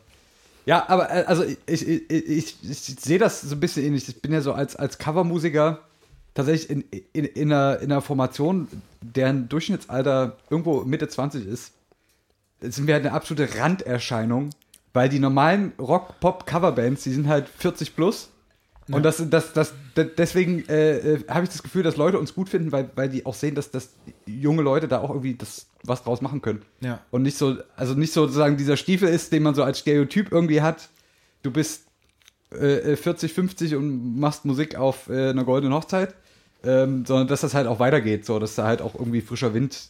[0.66, 4.08] Ja, aber äh, also ich, ich, ich, ich, sehe das so ein bisschen ähnlich.
[4.08, 5.80] Ich bin ja so als, als Covermusiker
[6.34, 8.68] tatsächlich in, in, in, einer, in einer Formation,
[9.02, 11.72] deren Durchschnittsalter irgendwo Mitte 20 ist.
[12.60, 14.50] Sind wir halt eine absolute Randerscheinung,
[14.94, 18.30] weil die normalen Rock-Pop-Coverbands, die sind halt 40 plus.
[18.90, 22.34] Und das, das, das, de- deswegen äh, äh, habe ich das Gefühl, dass Leute uns
[22.34, 23.90] gut finden, weil, weil die auch sehen, dass, dass
[24.26, 26.62] junge Leute da auch irgendwie das, was draus machen können.
[26.80, 27.00] Ja.
[27.10, 30.32] Und nicht so, also nicht so sozusagen dieser Stiefel ist, den man so als Stereotyp
[30.32, 30.88] irgendwie hat.
[31.42, 31.84] Du bist
[32.50, 36.14] äh, 40, 50 und machst Musik auf äh, einer goldenen Hochzeit,
[36.64, 39.88] ähm, sondern dass das halt auch weitergeht, so dass da halt auch irgendwie frischer Wind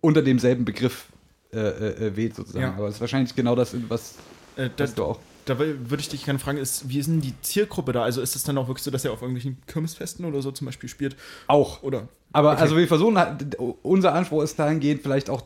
[0.00, 1.06] unter demselben Begriff
[1.52, 2.64] äh, äh, äh, weht sozusagen.
[2.64, 2.74] Ja.
[2.74, 4.16] Aber es ist wahrscheinlich genau das, was,
[4.56, 5.20] Äh, da, was du auch.
[5.46, 8.02] da würde ich dich gerne fragen, ist, wie ist denn die Zielgruppe da?
[8.02, 10.66] Also ist es dann auch wirklich so, dass er auf irgendwelchen Kirmesfesten oder so zum
[10.66, 11.16] Beispiel spielt?
[11.46, 11.82] Auch.
[11.82, 12.08] Oder?
[12.36, 12.60] Aber Okay.
[12.60, 15.42] also wir versuchen halt, unser Anspruch ist dahingehend vielleicht auch,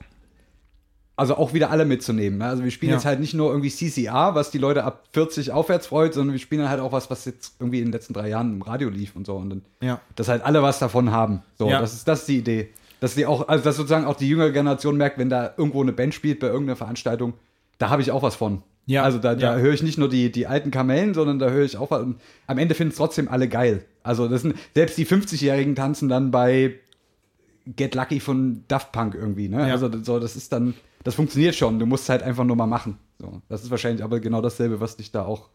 [1.17, 2.39] also auch wieder alle mitzunehmen.
[2.39, 2.47] Ne?
[2.47, 2.97] Also wir spielen Ja.
[2.97, 6.41] jetzt halt nicht nur irgendwie CCR, was die Leute ab 40 aufwärts freut, sondern wir
[6.41, 9.15] spielen halt auch was, was jetzt irgendwie in den letzten drei Jahren im Radio lief
[9.15, 9.37] und so.
[9.37, 10.01] Und dann, Ja.
[10.17, 11.43] dass halt alle was davon haben.
[11.59, 11.81] So, Ja.
[11.81, 12.71] das ist, das ist die Idee.
[12.99, 15.93] Dass die auch, also dass sozusagen auch die jüngere Generation merkt, wenn da irgendwo eine
[15.93, 17.35] Band spielt bei irgendeiner Veranstaltung,
[17.79, 18.63] da habe ich auch was von.
[18.91, 19.03] Ja.
[19.05, 19.63] Also da, da Ja.
[19.63, 22.17] höre ich nicht nur die, die alten Kamellen, sondern da höre ich auch am
[22.59, 23.85] Ende finden es trotzdem alle geil.
[24.03, 26.75] Also das sind, selbst die 50-Jährigen tanzen dann bei
[27.77, 29.49] Get Lucky von Daft Punk irgendwie.
[29.49, 29.59] Ne?
[29.69, 29.75] Ja.
[29.75, 30.75] Also das- so, das ist dann,
[31.05, 31.79] das funktioniert schon.
[31.79, 32.99] Du musst es halt einfach nur mal machen.
[33.19, 35.49] So, das ist wahrscheinlich aber genau dasselbe, was dich da auch.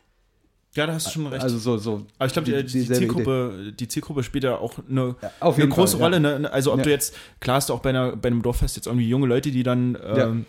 [0.76, 1.42] Ja, da hast du schon recht.
[1.42, 2.06] Also so, so.
[2.18, 5.68] Aber ich glaube, die, die, dieselbe Zielgruppe, die Zielgruppe spielt ja auch eine, auf eine
[5.70, 6.18] große Fall, ja.
[6.20, 6.40] Rolle.
[6.42, 6.52] Ne?
[6.52, 6.84] Also ob Ja.
[6.84, 9.52] du jetzt, klar hast du auch bei, einer, bei einem Dorffest jetzt irgendwie junge Leute,
[9.52, 10.46] die dann ähm,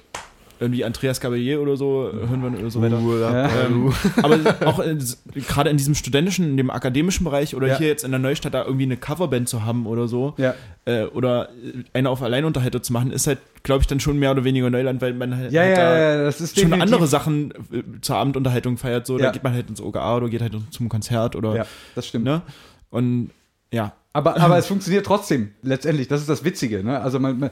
[0.61, 2.99] irgendwie Andreas Gabalier oder so äh, hören wir oder so weiter.
[3.01, 3.49] Uh, Ja.
[3.67, 3.93] Ähm,
[4.23, 4.99] aber auch in,
[5.35, 7.79] gerade in diesem studentischen, in dem akademischen Bereich oder Ja.
[7.79, 10.55] hier jetzt in der Neustadt da irgendwie eine Coverband zu haben oder so Ja.
[10.87, 11.49] äh, oder
[11.93, 15.01] eine auf Alleinunterhalter zu machen, ist halt, glaube ich, dann schon mehr oder weniger Neuland,
[15.03, 17.83] weil man halt, Ja, halt ja, da ja, das ist schon definitiv- andere Sachen äh,
[18.01, 19.07] zur Abendunterhaltung feiert.
[19.07, 19.27] So, Ja.
[19.27, 22.25] da geht man halt ins OGA oder geht halt zum Konzert oder Ja, das stimmt.
[22.25, 22.43] ne?
[22.91, 23.31] Und
[23.73, 26.09] ja, Aber, aber es funktioniert trotzdem, letztendlich.
[26.09, 26.83] Das ist das Witzige.
[26.83, 26.99] Ne?
[27.01, 27.51] Also man, man,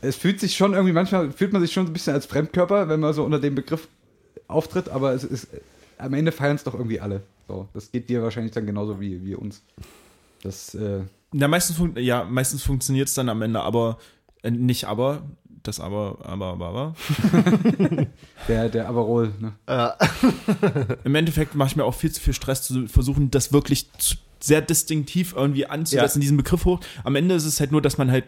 [0.00, 3.00] es fühlt sich schon irgendwie, manchmal fühlt man sich schon ein bisschen als Fremdkörper, wenn
[3.00, 3.88] man so unter dem Begriff
[4.46, 5.48] auftritt, aber es ist,
[5.98, 7.22] am Ende feiern es doch irgendwie alle.
[7.48, 9.62] So, das geht dir wahrscheinlich dann genauso wie, wie uns.
[10.42, 11.00] Das, äh,
[11.32, 13.98] ja meistens, fun ja, meistens funktioniert es dann am Ende, aber
[14.42, 15.22] äh, nicht aber,
[15.62, 16.94] das aber, aber, aber, aber.
[18.48, 19.52] der, der Averol, ne?
[19.68, 19.96] Ja.
[21.04, 24.16] Im Endeffekt mache ich mir auch viel zu viel Stress zu versuchen, das wirklich zu,
[24.40, 26.80] sehr distinktiv irgendwie anzusetzen, diesen Begriff hoch.
[27.02, 28.24] Am Ende ist es halt nur, dass man halt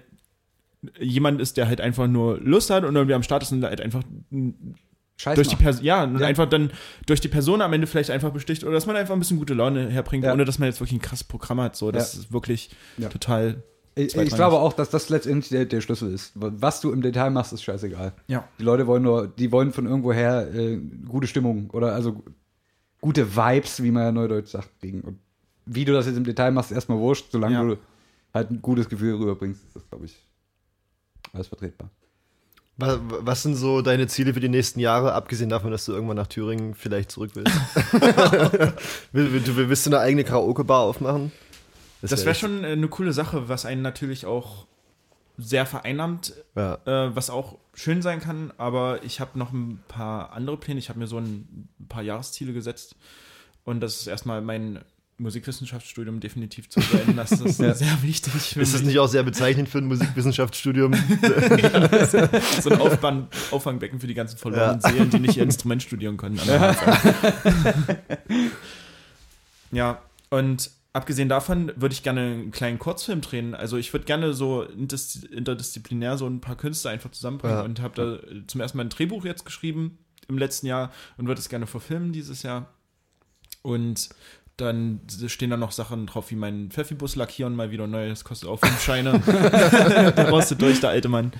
[0.98, 3.80] jemand ist, der halt einfach nur Lust hat und irgendwie am Start ist und halt
[3.80, 4.02] einfach
[5.16, 5.62] Scheiß durch die macht.
[5.64, 6.26] Person, ja, und Ja.
[6.26, 6.70] einfach dann
[7.06, 9.52] durch die Person am Ende vielleicht einfach besticht oder dass man einfach ein bisschen gute
[9.54, 10.32] Laune herbringt, Ja.
[10.32, 11.76] ohne dass man jetzt wirklich ein krasses Programm hat.
[11.76, 12.20] So, das Ja.
[12.20, 13.08] ist wirklich Ja.
[13.10, 13.62] total.
[13.96, 16.32] Ich, ich glaube auch, dass das letztendlich der, der Schlüssel ist.
[16.34, 18.12] Was du im Detail machst, ist scheißegal.
[18.28, 18.48] Ja.
[18.58, 22.22] Die Leute wollen nur, die wollen von irgendwoher äh, gute Stimmung oder also
[23.02, 25.02] gute Vibes, wie man ja neudeutsch sagt, kriegen.
[25.02, 25.18] Und
[25.66, 27.64] wie du das jetzt im Detail machst, ist erstmal wurscht, solange Ja.
[27.64, 27.76] du
[28.32, 30.16] halt ein gutes Gefühl rüberbringst, ist das, glaube ich,
[31.32, 31.90] alles vertretbar.
[32.76, 36.16] Was, was sind so deine Ziele für die nächsten Jahre, abgesehen davon, dass du irgendwann
[36.16, 37.52] nach Thüringen vielleicht zurück willst?
[39.12, 41.32] Will- will- du willst du eine eigene Karaoke-Bar aufmachen?
[42.00, 44.66] Das wär wäre echt- schon äh, eine coole Sache, was einen natürlich auch
[45.36, 46.74] sehr vereinnahmt, Ja.
[46.86, 50.78] äh, was auch schön sein kann, aber ich habe noch ein paar andere Pläne.
[50.78, 52.96] Ich habe mir so ein paar Jahresziele gesetzt
[53.64, 54.80] und das ist erstmal mein
[55.20, 57.16] Musikwissenschaftsstudium definitiv zu beenden.
[57.16, 57.74] Das ist Ja.
[57.74, 58.56] sehr wichtig.
[58.56, 60.94] Ist das nicht auch sehr bezeichnend für ein Musikwissenschaftsstudium?
[62.62, 66.40] so ein Auffang, Auffangbecken für die ganzen verlorenen Seelen, die nicht ihr Instrument studieren können.
[69.72, 73.54] ja, und abgesehen davon würde ich gerne einen kleinen Kurzfilm drehen.
[73.54, 77.62] Also ich würde gerne so interdis- interdisziplinär so ein paar Künstler einfach zusammenbringen Ja.
[77.62, 79.98] und habe da zum ersten Mal ein Drehbuch jetzt geschrieben
[80.28, 82.72] im letzten Jahr und würde es gerne verfilmen dieses Jahr.
[83.62, 84.08] Und
[84.60, 88.48] dann stehen da noch Sachen drauf wie mein Pfeffibus lackieren mal wieder neu, das kostet
[88.48, 89.20] auch fünf Scheine.
[90.16, 91.32] da rostet durch, der alte Mann.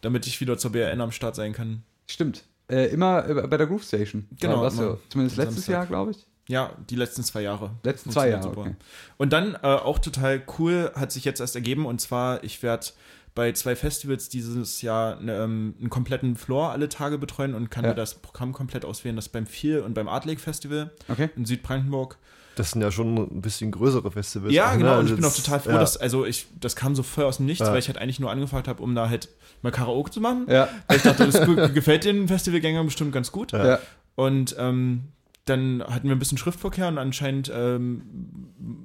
[0.00, 1.82] Damit ich wieder zur BRN am Start sein kann.
[2.06, 2.44] Stimmt.
[2.68, 4.26] Äh, immer äh, bei der Groove Station.
[4.38, 5.00] Genau, War das immer so.
[5.08, 5.72] Zumindest letztes Samstag.
[5.72, 6.26] Jahr, glaube ich.
[6.46, 7.70] Ja, die letzten zwei Jahre.
[7.84, 8.74] Letzten zwei Jahre, okay.
[9.16, 12.88] Und dann äh, auch total cool, hat sich jetzt erst ergeben, und zwar, ich werde
[13.34, 17.84] bei zwei Festivals dieses Jahr ne, ähm, einen kompletten Floor alle Tage betreuen und kann
[17.84, 17.90] Ja.
[17.90, 19.16] mir das Programm komplett auswählen.
[19.16, 21.30] Das beim Viel und beim Art Lake Festival Okay.
[21.34, 22.18] in Südbrandenburg.
[22.56, 24.52] Das sind ja schon ein bisschen größere Festivals.
[24.52, 24.78] Ja, auch, ne?
[24.78, 25.78] genau, und Also ich bin auch total froh, ja.
[25.78, 27.72] dass, also ich, das kam so voll aus dem Nichts, Ja.
[27.72, 29.28] weil ich halt eigentlich nur angefragt habe, um da halt
[29.62, 30.46] mal Karaoke zu machen.
[30.48, 30.68] Ja.
[30.86, 31.40] Weil ich dachte, das
[31.74, 33.52] gefällt den Festivalgängern bestimmt ganz gut.
[33.52, 33.78] Ja.
[34.14, 35.04] Und ähm,
[35.46, 38.02] dann hatten wir ein bisschen Schriftverkehr und anscheinend ähm,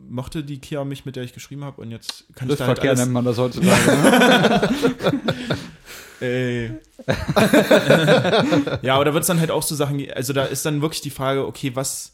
[0.09, 1.81] mochte die Kia mich, mit der ich geschrieben habe.
[1.81, 3.91] Und jetzt kann ich da halt alles, nennt man das heutzutage.
[3.91, 4.69] ne?
[6.21, 6.71] Ey.
[8.81, 10.99] ja, aber da wird es dann halt auch so Sachen, also da ist dann wirklich
[11.01, 12.11] die Frage, okay, was,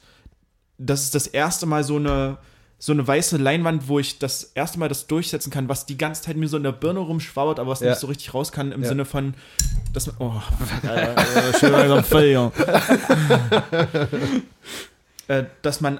[0.77, 2.37] das ist das erste Mal so eine,
[2.77, 6.23] so eine weiße Leinwand, wo ich das erste Mal das durchsetzen kann, was die ganze
[6.23, 7.91] Zeit mir so in der Birne rumschwabert, aber was Ja.
[7.91, 8.89] nicht so richtig raus kann, im Ja.
[8.89, 9.33] Sinne von,
[9.93, 10.33] dass man, oh,
[15.27, 15.99] äh, dass man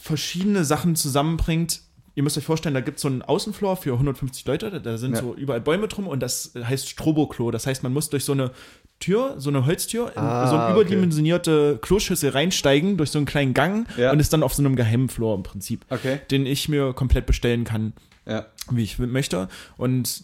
[0.00, 1.80] verschiedene Sachen zusammenbringt.
[2.14, 4.98] Ihr müsst euch vorstellen, da gibt es so einen Außenfloor für 150 Leute, da, da
[4.98, 5.20] sind Ja.
[5.20, 7.52] so überall Bäume drum und das heißt Stroboklo.
[7.52, 8.50] Das heißt, man muss durch so eine
[9.00, 10.72] Tür, so eine Holztür, in Ah, so eine okay.
[10.80, 14.10] überdimensionierte Kloschüssel reinsteigen durch so einen kleinen Gang Ja.
[14.12, 16.18] und ist dann auf so einem geheimen Floor im Prinzip, Okay.
[16.30, 17.92] den ich mir komplett bestellen kann,
[18.26, 18.46] Ja.
[18.70, 19.48] wie ich möchte.
[19.76, 20.22] Und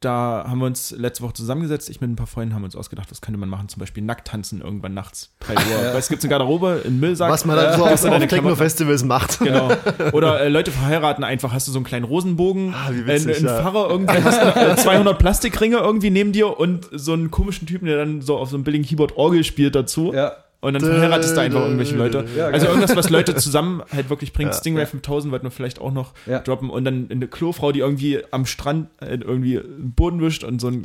[0.00, 1.90] da haben wir uns letzte Woche zusammengesetzt.
[1.90, 3.68] Ich mit ein paar Freunden haben uns ausgedacht, was könnte man machen.
[3.68, 5.92] Zum Beispiel nackt tanzen irgendwann nachts, 3 Uhr.
[5.92, 7.30] Weil es gibt eine Garderobe in Müllsack.
[7.30, 9.40] Was man dann so Hast auf, du auf Techno-Festivals macht.
[9.40, 9.70] Genau.
[10.12, 13.36] Oder äh, Leute verheiraten einfach, hast du so einen kleinen Rosenbogen, Ah, wie äh, witzig,
[13.36, 13.60] einen ja.
[13.60, 17.98] Pfarrer irgendwie, hast äh, 200 Plastikringe irgendwie neben dir und so einen komischen Typen, der
[17.98, 20.14] dann so auf so einem billigen Keyboard Orgel spielt dazu.
[20.14, 20.32] Ja.
[20.62, 22.26] Und dann verheiratest du einfach irgendwelche Leute.
[22.36, 22.74] Ja, also geil.
[22.74, 24.52] irgendwas, was Leute zusammen halt wirklich bringt.
[24.52, 24.58] Ja.
[24.58, 26.40] Stingray 5000 wollten wir vielleicht auch noch Ja.
[26.40, 26.68] droppen.
[26.68, 30.68] Und dann eine Klofrau, die irgendwie am Strand halt irgendwie den Boden wischt und so
[30.68, 30.82] ein.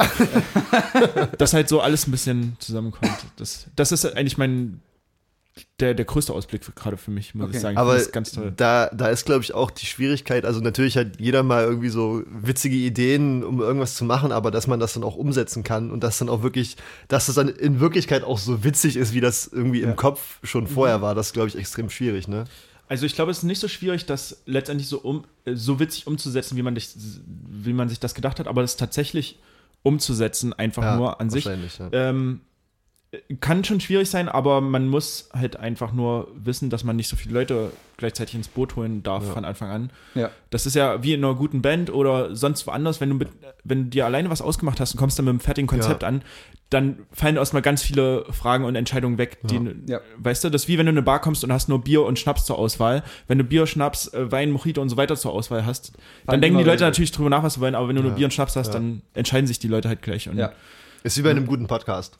[1.37, 3.11] das halt so alles ein bisschen zusammenkommt.
[3.37, 4.79] Das, das ist eigentlich mein.
[5.81, 7.57] Der, der größte Ausblick für, gerade für mich, muss Okay.
[7.57, 7.73] ich sagen.
[7.73, 8.53] Ich Aber das ganz toll.
[8.55, 12.23] da, da ist, glaube ich, auch die Schwierigkeit, also natürlich hat jeder mal irgendwie so
[12.29, 16.01] witzige Ideen, um irgendwas zu machen, aber dass man das dann auch umsetzen kann und
[16.01, 16.77] dass dann auch wirklich,
[17.09, 19.89] dass das dann in Wirklichkeit auch so witzig ist, wie das irgendwie Ja.
[19.89, 22.45] im Kopf schon vorher war, das ist, glaube ich, extrem schwierig, ne?
[22.87, 26.07] Also ich glaube, es ist nicht so schwierig, das letztendlich so um äh, so witzig
[26.07, 26.89] umzusetzen, wie man, dich,
[27.49, 29.39] wie man sich das gedacht hat, aber das tatsächlich
[29.83, 31.45] umzusetzen, einfach nur an sich.
[31.45, 31.89] wahrscheinlich, ja.
[31.91, 32.41] Ähm,
[33.39, 37.15] kann schon schwierig sein, aber man muss halt einfach nur wissen, dass man nicht so
[37.15, 39.31] viele Leute gleichzeitig ins Boot holen darf Ja.
[39.33, 39.89] von Anfang an.
[40.15, 40.29] Ja.
[40.49, 43.29] Das ist ja wie in einer guten Band oder sonst woanders, wenn du, mit,
[43.63, 46.09] wenn du dir alleine was ausgemacht hast und kommst dann mit einem fertigen Konzept Ja.
[46.09, 46.21] an,
[46.69, 49.37] dann fallen erstmal ganz viele Fragen und Entscheidungen weg.
[49.43, 50.01] Die, Ja.
[50.17, 52.03] Weißt du, das ist wie wenn du in eine Bar kommst und hast nur Bier
[52.03, 53.03] und Schnaps zur Auswahl.
[53.27, 56.41] Wenn du Bier, Schnaps, äh, Wein, Mojito und so weiter zur Auswahl hast, dann Fallen
[56.41, 58.11] denken die Leute natürlich drüber nach, was sie wollen, aber wenn du nur.
[58.11, 58.73] Bier und Schnaps hast, Ja.
[58.73, 60.27] dann entscheiden sich die Leute halt gleich.
[60.27, 60.51] Und Ja.
[61.03, 62.17] Ist wie bei einem guten Podcast.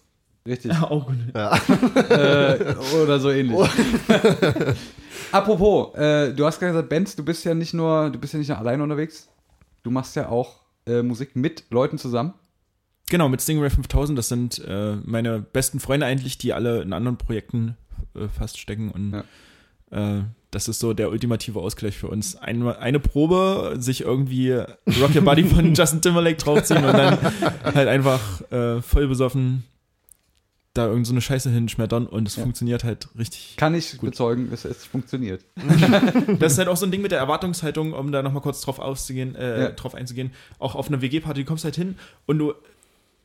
[0.47, 0.71] Richtig.
[0.71, 1.15] auch gut.
[1.33, 1.55] Ja.
[2.09, 3.57] äh, oder so ähnlich.
[5.31, 8.39] Apropos, äh, du hast gerade gesagt, Benz, du bist ja nicht nur, du bist ja
[8.39, 9.27] nicht nur alleine unterwegs.
[9.83, 12.33] Du machst ja auch äh, Musik mit Leuten zusammen.
[13.09, 17.17] Genau, mit Stingray 5000, das sind äh, meine besten Freunde eigentlich, die alle in anderen
[17.17, 17.77] Projekten
[18.15, 19.23] äh, fast stecken und
[19.91, 22.35] äh, das ist so der ultimative Ausgleich für uns.
[22.35, 27.17] Eine, eine Probe, sich irgendwie Rock Your Body von Justin Timberlake draufziehen und dann
[27.63, 29.63] halt einfach äh, voll besoffen
[30.75, 32.43] da irgend so eine Scheiße hinschmettern und es Ja.
[32.43, 33.55] funktioniert halt richtig.
[33.57, 34.11] Kann ich Gut.
[34.11, 35.43] bezeugen, dass es funktioniert.
[36.39, 38.79] Das ist halt auch so ein Ding mit der Erwartungshaltung, um da nochmal kurz drauf,
[38.79, 39.69] auszugehen, äh, Ja.
[39.71, 40.31] drauf einzugehen.
[40.59, 41.95] Auch auf einer WG-Party, du kommst halt hin
[42.25, 42.53] und du,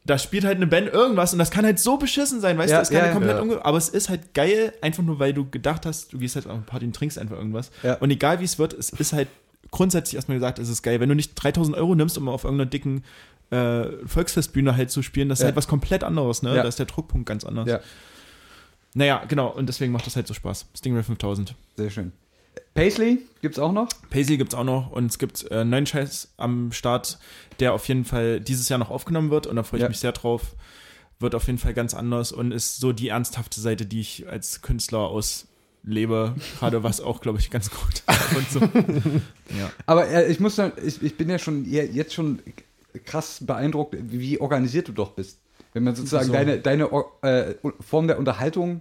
[0.07, 2.79] da spielt halt eine Band irgendwas und das kann halt so beschissen sein, weißt Ja,
[2.79, 3.43] du, es kann ja, halt komplett ja.
[3.43, 6.47] unge aber es ist halt geil, einfach nur weil du gedacht hast, du gehst halt
[6.47, 7.71] auf eine Party und trinkst einfach irgendwas.
[7.83, 7.95] Ja.
[7.95, 9.29] Und egal wie es wird, es ist halt
[9.73, 11.01] grundsätzlich erstmal gesagt, es ist geil.
[11.01, 13.05] Wenn du nicht 3000 Euro nimmst, um auf irgendeiner dicken
[13.51, 15.47] äh, Volksfestbühne halt zu spielen, das ist Ja.
[15.47, 16.55] halt was komplett anderes, ne?
[16.57, 16.63] Ja.
[16.63, 17.69] Da ist der Druckpunkt ganz anders.
[17.69, 17.81] Ja.
[18.95, 20.67] Naja, genau, und deswegen macht das halt so Spaß.
[20.77, 21.55] Stingray 5000.
[21.77, 22.13] Sehr schön.
[22.75, 23.89] Paisley gibt's auch noch.
[24.11, 27.19] Paisley gibt es auch noch und es gibt äh, neuen Scheiß am Start,
[27.61, 30.13] der auf jeden Fall dieses Jahr noch aufgenommen wird und da freue ich mich sehr
[30.13, 30.55] drauf.
[31.21, 34.63] Wird auf jeden Fall ganz anders und ist so die ernsthafte Seite, die ich als
[34.63, 38.03] Künstler auslebe, gerade was auch, glaube ich, ganz gut
[38.37, 38.61] und so.
[39.57, 39.71] Ja.
[39.87, 42.41] Aber äh, ich muss sagen, ich, ich bin ja schon je- jetzt schon
[43.05, 45.39] krass beeindruckt, wie organisiert du doch bist.
[45.73, 46.33] Wenn man sozusagen So.
[46.33, 46.91] deine, deine
[47.23, 48.81] äh, Form der Unterhaltung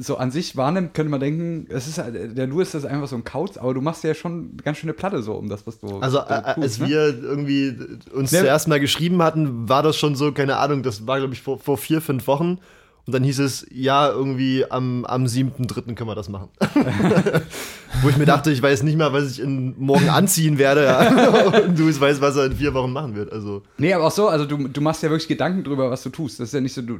[0.00, 3.24] so an sich wahrnimmt, könnte man denken, es ist der Louis ist einfach so ein
[3.24, 5.98] Kauz, aber du machst ja schon eine ganz schöne Platte so um das, was du.
[5.98, 6.88] Also, du äh, tust, als ne?
[6.88, 7.76] wir irgendwie
[8.12, 11.34] uns Ne- zuerst mal geschrieben hatten, war das schon so, keine Ahnung, das war, glaube
[11.34, 12.58] ich, vor, vor vier, fünf Wochen.
[13.08, 15.94] Und dann hieß es, ja, irgendwie am, am 7.3.
[15.94, 16.50] können wir das machen.
[18.02, 20.84] Wo ich mir dachte, ich weiß nicht mal, was ich in, morgen anziehen werde.
[20.84, 21.46] Ja.
[21.64, 23.32] Und du weißt, was er in vier Wochen machen wird.
[23.32, 26.10] Also, Nee, aber auch so, also du, du machst ja wirklich Gedanken drüber, was du
[26.10, 26.38] tust.
[26.38, 26.98] Das ist ja nicht so, du.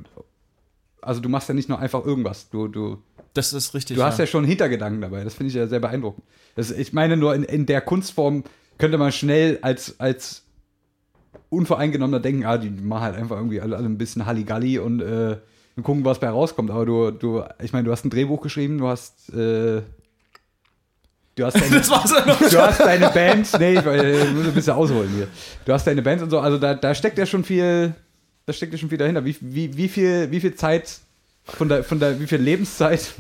[1.03, 2.49] Also du machst ja nicht nur einfach irgendwas.
[2.49, 3.03] Du, du,
[3.35, 3.99] Das ist richtig.
[3.99, 5.25] du hast ja schon Hintergedanken dabei.
[5.25, 6.25] Das finde ich ja sehr beeindruckend.
[6.55, 8.45] Das, ich meine, nur in, in der Kunstform
[8.79, 10.47] könnte man schnell als, als
[11.51, 15.37] unvoreingenommener denken, ah, die machen halt einfach irgendwie alle, alle ein bisschen Halligalli und äh,
[15.79, 16.71] wir gucken, was bei rauskommt.
[16.71, 19.83] Aber du, du, ich meine, du hast ein Drehbuch geschrieben, du hast, äh,
[21.37, 24.47] du hast deine, das war's ja du hast deine Bands, nee, ich, äh, ich muss
[24.47, 25.29] ein bisschen ausholen hier.
[25.65, 27.95] Du hast deine Bands und so, also da, da steckt ja schon viel,
[28.45, 29.25] da steckt ja schon viel dahinter.
[29.25, 30.99] Wie, wie, wie viel, wie viel Zeit
[31.45, 33.15] von der, von der, wie viel Lebenszeit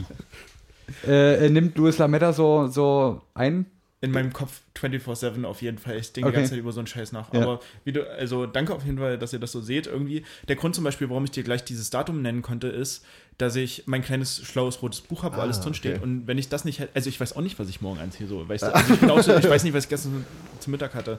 [1.07, 3.67] äh, nimmt Louis Lametta so, so ein?
[4.01, 5.97] In meinem Kopf 24-7 auf jeden Fall.
[5.99, 6.37] Ich denke Okay.
[6.37, 7.33] die ganze Zeit über so einen Scheiß nach.
[7.35, 7.43] Ja.
[7.43, 10.23] Aber wie du, also danke auf jeden Fall, dass ihr das so seht irgendwie.
[10.47, 13.05] Der Grund zum Beispiel, warum ich dir gleich dieses Datum nennen konnte, ist,
[13.39, 15.97] dass ich mein kleines schlaues rotes Buch habe, wo Ah, alles drin steht.
[15.97, 16.05] okay.
[16.05, 18.29] Und wenn ich das nicht hätte, also ich weiß auch nicht, was ich morgen anziehe,
[18.29, 18.67] so, weißt du?
[19.09, 20.25] Also ich, so, ich weiß nicht, was ich gestern
[20.61, 21.19] zum Mittag hatte.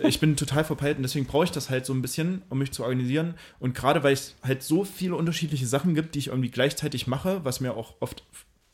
[0.00, 2.72] Ich bin total verpeilt und deswegen brauche ich das halt so ein bisschen, um mich
[2.72, 3.34] zu organisieren.
[3.60, 7.44] Und gerade weil es halt so viele unterschiedliche Sachen gibt, die ich irgendwie gleichzeitig mache,
[7.44, 8.24] was mir auch oft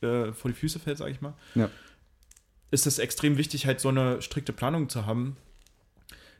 [0.02, 1.68] äh, vor die Füße fällt, sage ich mal Ja.
[2.70, 5.36] Ist es extrem wichtig, halt so eine strikte Planung zu haben.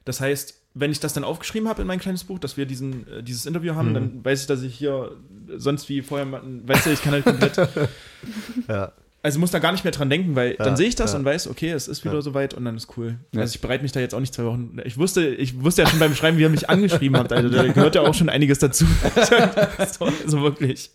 [0.05, 3.07] Das heißt, wenn ich das dann aufgeschrieben habe in mein kleines Buch, dass wir diesen,
[3.09, 5.17] äh, dieses Interview haben, dann weiß ich, dass ich hier
[5.57, 7.57] sonst wie vorher, weißt du, ich kann halt komplett,
[8.69, 8.93] Ja.
[9.25, 11.19] Also muss da gar nicht mehr dran denken, weil Ja, dann sehe ich das ja.
[11.19, 12.21] und weiß, okay, es ist wieder Ja.
[12.21, 13.17] soweit und dann ist cool.
[13.33, 13.41] Ja.
[13.41, 14.77] Also ich bereite mich da jetzt auch nicht zwei Wochen.
[14.85, 17.67] Ich wusste, ich wusste ja schon beim Schreiben, wie ihr mich angeschrieben habt, also da
[17.67, 18.85] gehört ja auch schon einiges dazu.
[19.99, 20.91] so, also wirklich.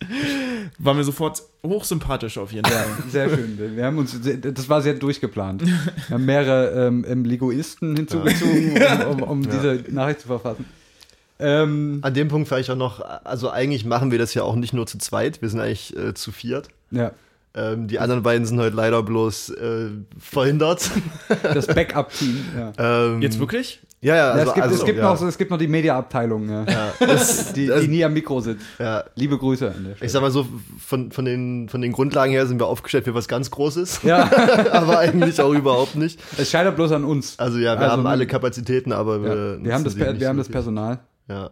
[0.78, 2.86] War mir sofort hochsympathisch auf jeden Fall.
[3.10, 3.58] Sehr schön.
[3.76, 5.66] Wir haben uns, das war sehr durchgeplant.
[5.66, 5.74] Wir
[6.14, 8.78] haben mehrere ähm, ähm, Legoisten hinzugezogen,
[9.10, 9.50] um, um, um Ja.
[9.50, 10.64] diese Nachricht zu verfassen.
[11.42, 14.72] Ähm, An dem Punkt vielleicht auch noch, also eigentlich machen wir das ja auch nicht
[14.74, 16.68] nur zu zweit, wir sind eigentlich äh, zu viert.
[16.90, 17.12] ja,
[17.54, 20.88] Ähm, die anderen beiden sind heute leider bloß äh, verhindert.
[21.42, 22.44] das Backup-Team.
[22.56, 22.72] Ja.
[23.06, 23.22] ähm, Hm.
[23.22, 23.80] Jetzt wirklich?
[24.02, 25.58] Ja, ja, Ja, also, es gibt, also, es, gibt ja, noch, so- es gibt noch
[25.58, 28.64] die Media-Abteilung, ja, ja, das, die, also, die nie am Mikro sitzt.
[28.78, 30.06] ja, Liebe Grüße an der Stelle.
[30.06, 30.46] ich sag mal so,
[30.78, 34.30] von, von, den, von den Grundlagen her sind wir aufgestellt für was ganz Großes, ja,
[34.72, 36.18] aber eigentlich auch überhaupt nicht.
[36.38, 37.38] es scheitert bloß an uns.
[37.38, 39.28] Also ja, wir Also, haben alle Kapazitäten, aber wir,
[39.58, 40.48] Ja, wir haben das, wir haben das.
[40.48, 41.50] Personal, Ja,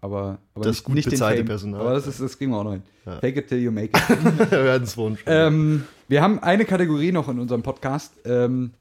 [0.00, 1.44] aber, aber Das nicht, gut nicht den bezahlte.
[1.44, 1.80] Personal.
[1.80, 2.82] Aber das, ist, das kriegen wir auch noch hin.
[3.04, 3.18] Ja.
[3.18, 4.08] Fake it till you make it.
[4.50, 5.18] wir werden es wohnen.
[5.26, 8.72] Ähm, wir haben eine Kategorie noch in unserem Podcast ähm,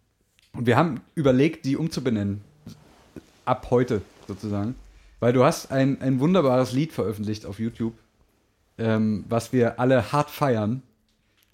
[0.53, 2.41] und wir haben überlegt, die umzubenennen.
[3.45, 4.75] Ab heute sozusagen.
[5.19, 7.93] Weil du hast ein, ein wunderbares Lied veröffentlicht auf YouTube,
[8.77, 10.83] ähm, was wir alle hart feiern.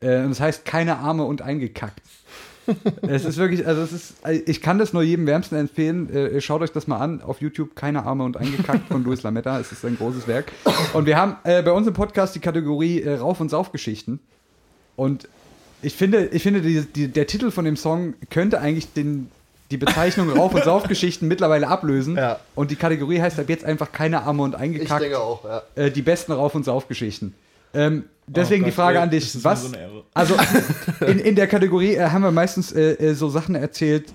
[0.01, 2.01] Äh, und es heißt Keine Arme und eingekackt.
[3.01, 4.13] Es ist wirklich, also es ist,
[4.45, 6.09] ich kann das nur jedem wärmsten empfehlen.
[6.13, 7.75] Äh, schaut euch das mal an auf YouTube.
[7.75, 9.59] Keine Arme und eingekackt von Luis Lametta.
[9.59, 10.51] Es ist ein großes Werk.
[10.93, 14.19] Und wir haben äh, bei uns im Podcast die Kategorie äh, Rauf- und Saufgeschichten.
[14.95, 15.27] Und
[15.81, 19.29] ich finde, ich finde die, die, der Titel von dem Song könnte eigentlich den,
[19.71, 22.15] die Bezeichnung Rauf- und Saufgeschichten mittlerweile ablösen.
[22.15, 22.39] Ja.
[22.55, 25.01] Und die Kategorie heißt ab jetzt einfach keine Arme und Ich eingekackt.
[25.01, 25.61] denke auch, ja.
[25.75, 27.33] Äh, die besten Rauf- und Saufgeschichten.
[27.73, 29.63] Ähm, deswegen Oh die Gott, Frage ey, an dich, was?
[29.71, 29.77] so.
[30.13, 30.35] Also
[31.07, 34.13] in, in der Kategorie äh, haben wir meistens äh, äh, so Sachen erzählt,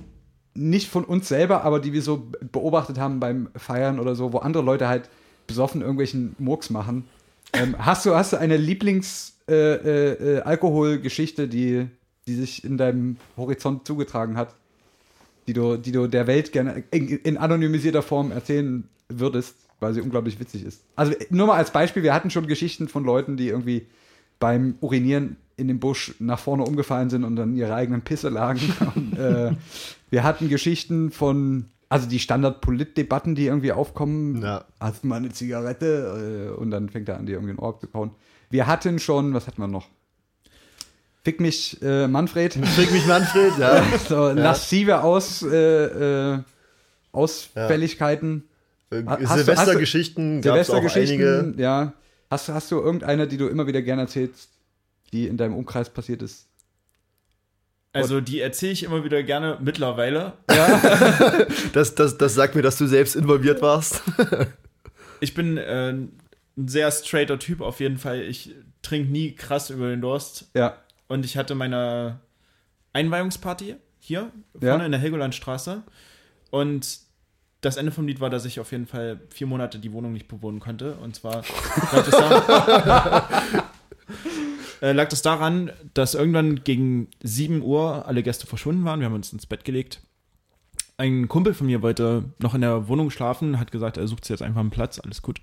[0.54, 4.32] nicht von uns selber, aber die wir so be- beobachtet haben beim Feiern oder so,
[4.32, 5.08] wo andere Leute halt
[5.46, 7.04] besoffen irgendwelchen Murks machen.
[7.52, 11.86] Ähm, hast, du, hast du eine Lieblings-Alkoholgeschichte, äh, äh, Alkoholgeschichte, die,
[12.26, 14.54] die sich in deinem Horizont zugetragen hat,
[15.46, 20.00] die du, die du der Welt gerne in, in anonymisierter Form erzählen würdest, weil sie
[20.00, 20.82] unglaublich witzig ist?
[20.96, 23.86] Also nur mal als Beispiel, wir hatten schon Geschichten von Leuten, die irgendwie
[24.38, 28.60] beim Urinieren in dem Busch nach vorne umgefallen sind und dann ihre eigenen Pisse lagen.
[28.94, 29.52] Und, äh,
[30.10, 34.40] wir hatten Geschichten von, also die Standard-Polit-Debatten, die irgendwie aufkommen.
[34.40, 34.64] Ja.
[34.78, 36.52] Hast du mal eine Zigarette?
[36.56, 38.12] Äh, und dann fängt er an, dir irgendwie ein Ohr zu kauen.
[38.50, 39.88] Wir hatten schon, was hatten wir noch?
[41.24, 42.54] Fick mich, äh, Manfred.
[42.76, 43.82] Fick mich Manfred, ja.
[44.08, 46.38] so laszive Aus, äh, äh,
[47.12, 48.36] Ausfälligkeiten.
[48.36, 48.47] Äh, du-
[48.90, 50.90] Silvestergeschichten gab es auch einige.
[50.90, 51.92] Silvestergeschichten, ja.
[52.30, 54.50] Hast, hast du irgendeine, die du immer wieder gerne erzählst,
[55.12, 56.46] die in deinem Umkreis passiert ist?
[57.92, 60.34] Also die erzähle ich immer wieder gerne mittlerweile.
[61.72, 64.02] Das, das, das sagt mir, dass du selbst involviert warst.
[65.20, 66.16] Ich bin äh, ein
[66.56, 68.20] sehr straighter Typ auf jeden Fall.
[68.20, 70.48] Ich trinke nie krass über den Durst.
[70.54, 70.76] Ja.
[71.08, 72.20] Und ich hatte meine
[72.92, 74.30] Einweihungsparty hier
[74.60, 74.70] Ja.
[74.70, 75.82] vorne in der Helgolandstraße.
[76.50, 77.00] Und
[77.60, 80.28] das Ende vom Lied war, dass ich auf jeden Fall vier Monate die Wohnung nicht
[80.28, 80.94] bewohnen konnte.
[80.96, 81.42] Und zwar
[81.92, 83.28] lag das, da,
[84.86, 89.00] äh, lag das daran, dass irgendwann gegen 7 Uhr alle Gäste verschwunden waren.
[89.00, 90.00] Wir haben uns ins Bett gelegt.
[90.98, 94.30] Ein Kumpel von mir wollte noch in der Wohnung schlafen, hat gesagt, er sucht sich
[94.30, 95.40] jetzt einfach einen Platz, alles gut.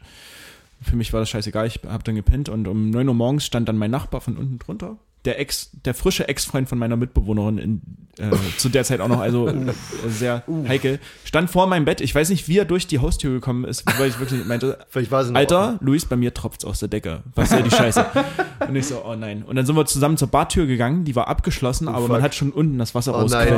[0.82, 3.70] Für mich war das scheißegal, ich habe dann gepennt und um 9 Uhr morgens stand
[3.70, 4.98] dann mein Nachbar von unten drunter.
[5.26, 7.82] Der Ex, der frische Ex-Freund von meiner Mitbewohnerin, in,
[8.20, 9.74] äh, zu der Zeit auch noch, also äh,
[10.08, 12.00] sehr heikel, stand vor meinem Bett.
[12.02, 14.78] Ich weiß nicht, wie er durch die Haustür gekommen ist, weil ich wirklich meinte,
[15.36, 17.24] Alter, Luis, bei mir tropft's aus der Decke.
[17.34, 18.06] Was ist ja die Scheiße?
[18.68, 19.44] Und ich so, oh nein.
[19.44, 22.22] Und dann sind wir zusammen zur Bartür gegangen, die war abgeschlossen, aber man Oh, fuck.
[22.24, 23.54] hat schon unten das Wasser Oh gesehen.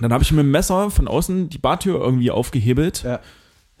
[0.00, 3.20] Dann habe ich mit dem Messer von außen die Bartür irgendwie aufgehebelt, Ja.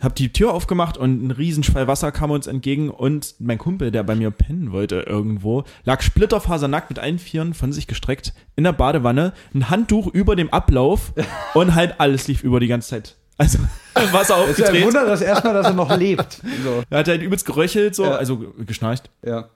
[0.00, 4.02] Hab die Tür aufgemacht und ein Riesenschwall Wasser kam uns entgegen und mein Kumpel, der
[4.04, 8.72] bei mir pennen wollte irgendwo, lag splitterfasernackt mit allen Vieren von sich gestreckt in der
[8.72, 11.12] Badewanne, ein Handtuch über dem Ablauf
[11.54, 13.16] und halt alles lief über die ganze Zeit.
[13.36, 13.58] Also
[13.94, 14.84] Wasser Es ist ein aufgedreht.
[14.86, 16.40] Wunder, dass erstmal, dass er noch lebt.
[16.64, 18.16] So, Er hat halt übelst geröchelt, so, Ja.
[18.16, 19.10] also geschnarcht.
[19.24, 19.48] ja.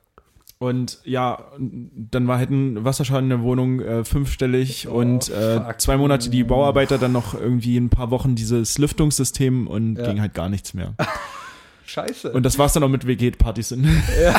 [0.63, 5.97] Und ja, dann war halt ein Wasserschaden in der Wohnung äh, fünfstellig und äh, zwei
[5.97, 10.07] Monate die Bauarbeiter, dann noch irgendwie ein paar Wochen dieses Lüftungssystem und Ja.
[10.07, 10.95] ging halt gar nichts mehr.
[11.85, 12.31] Scheiße.
[12.31, 13.91] Und das war's dann auch mit WG-Partys in, in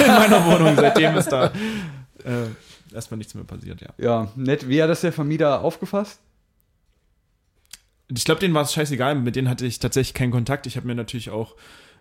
[0.08, 0.78] meiner Wohnung.
[0.78, 1.48] Seitdem ist da
[2.24, 3.90] äh, erstmal nichts mehr passiert, ja.
[3.98, 4.70] ja, nett.
[4.70, 6.22] Wie hat das der Vermieter aufgefasst?
[8.16, 10.68] Ich glaube, denen war es scheißegal, mit denen hatte ich tatsächlich keinen Kontakt.
[10.68, 11.58] Ich habe mir natürlich auch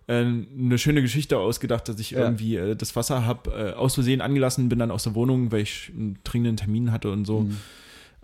[0.08, 2.20] eine schöne Geschichte ausgedacht, dass ich Ja.
[2.20, 5.60] irgendwie äh, das Wasser habe äh, aus Versehen angelassen, bin dann aus der Wohnung, weil
[5.60, 7.40] ich einen dringenden Termin hatte und so.
[7.40, 7.56] Mhm.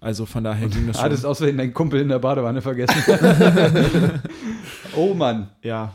[0.00, 1.30] Also von daher ging das Hattest schon.
[1.30, 3.00] aus Versehen deinen Kumpel in der Badewanne vergessen.
[4.96, 5.48] oh Mann.
[5.62, 5.94] Ja.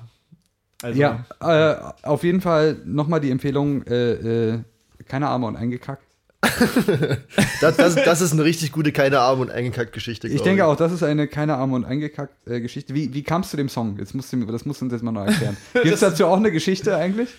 [0.81, 1.75] Also, Ja, äh,
[2.07, 4.59] auf jeden Fall nochmal die Empfehlung, äh, äh,
[5.05, 6.03] keine Arme und eingekackt.
[7.61, 10.27] Das, das, das ist eine richtig gute keine Arm und eingekackt Geschichte.
[10.27, 12.93] Ich denke auch, das ist eine keine Arme und eingekackt äh, Geschichte.
[12.93, 13.97] Wie, wie kamst du dem Song?
[13.99, 15.55] Jetzt musst du, mir- das musst du uns jetzt mal noch erklären.
[15.73, 17.29] Gibt es dazu auch eine Geschichte eigentlich?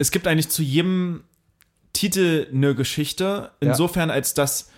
[0.00, 1.24] es gibt eigentlich zu jedem
[1.92, 3.70] Titel eine Geschichte, Ja.
[3.70, 4.70] insofern als dass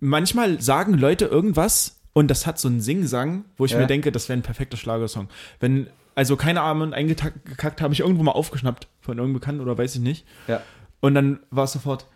[0.00, 3.78] manchmal sagen Leute irgendwas und das hat so einen Singsang, wo ich Ja.
[3.78, 5.28] mir denke, das wäre ein perfekter Schlagersong.
[5.60, 9.76] Wenn, also keine Arme und eingekackt habe ich irgendwo mal aufgeschnappt von irgendeinem Bekannten oder
[9.76, 10.24] weiß ich nicht.
[10.48, 10.62] Ja.
[11.00, 12.06] Und dann war es sofort,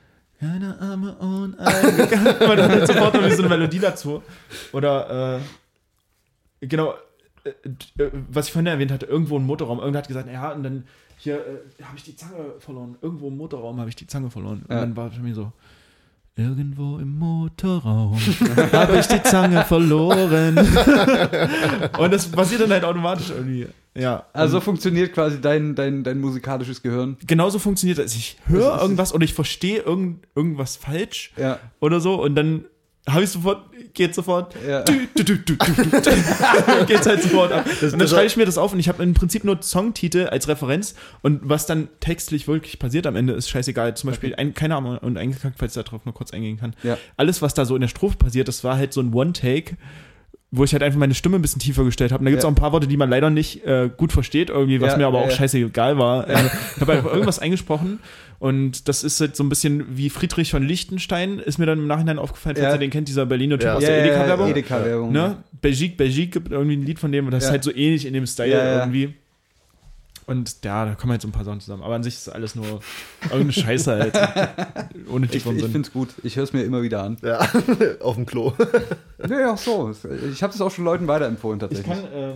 [0.40, 2.42] keine Arme und eingekackt.
[2.42, 4.22] Und dann halt sofort irgendwie so eine Melodie dazu.
[4.72, 5.38] Oder,
[6.60, 6.94] äh, genau,
[7.44, 7.50] äh,
[8.02, 9.78] äh, was ich vorhin erwähnt hatte, irgendwo im Motorraum.
[9.78, 10.84] Irgendwer hat gesagt, ja, und dann
[11.18, 12.96] hier äh, habe ich die Zange verloren.
[13.00, 14.62] Irgendwo im Motorraum habe ich die Zange verloren.
[14.68, 14.80] Und Ja.
[14.80, 15.52] dann war es mir so,
[16.38, 18.18] Irgendwo im Motorraum
[18.72, 20.58] habe ich die Zange verloren.
[21.98, 23.66] und das passiert dann halt automatisch irgendwie.
[23.96, 24.26] Ja.
[24.32, 27.16] Also funktioniert quasi dein, dein, dein musikalisches Gehirn.
[27.26, 28.14] genauso funktioniert das.
[28.14, 31.58] Ich Das höre irgendwas oder ich verstehe irgend, irgendwas falsch Ja.
[31.80, 32.64] oder so und dann
[33.08, 34.82] habe ich sofort, geht sofort, Ja.
[34.82, 36.86] du, du, du, du, du, du.
[36.86, 37.64] geht's halt sofort ab.
[37.64, 40.26] und dann das- schreibe ich mir das auf und ich habe im Prinzip nur Songtitel
[40.26, 43.96] als Referenz und was dann textlich wirklich passiert am Ende ist scheißegal.
[43.96, 46.74] Zum Beispiel, ein, keine Ahnung, und eingekackt, falls ich darauf nur kurz eingehen kann.
[46.82, 46.98] Ja.
[47.16, 49.76] Alles, was da so in der Strophe passiert, das war halt so ein One-Take,
[50.52, 52.20] wo ich halt einfach meine Stimme ein bisschen tiefer gestellt habe.
[52.20, 52.48] Und da gibt es Ja.
[52.48, 55.06] auch ein paar Worte, die man leider nicht äh, gut versteht, irgendwie, was Ja, mir
[55.08, 55.32] aber auch ja.
[55.36, 56.28] scheißegal war.
[56.28, 56.34] Äh,
[56.76, 57.98] ich habe einfach irgendwas eingesprochen
[58.38, 61.86] und das ist halt so ein bisschen wie Friedrich von Liechtenstein, ist mir dann im
[61.88, 64.50] Nachhinein aufgefallen, falls ihr den kennt, dieser Berliner Typ aus der Edeka-Werbung.
[64.50, 65.12] Edeka-Werbung.
[65.12, 65.36] Ne?
[65.60, 68.12] Belgique, Belgique gibt irgendwie ein Lied von dem und das ist halt so ähnlich in
[68.14, 69.14] dem Style irgendwie.
[70.26, 71.84] Und ja, da kommen halt so ein paar Sachen zusammen.
[71.84, 72.80] Aber an sich ist alles nur
[73.24, 74.88] irgendeine Scheiße halt.
[75.08, 75.70] Ohne Ich, Tief und ich Sinn.
[75.70, 76.08] finde es gut.
[76.24, 77.16] Ich höre es mir immer wieder an.
[77.22, 77.38] Ja,
[78.00, 78.52] auf dem Klo.
[79.28, 79.90] Nee, auch so.
[80.30, 81.86] Ich habe es auch schon Leuten weiterempfohlen Ich tatsächlich.
[82.04, 82.34] kann, äh,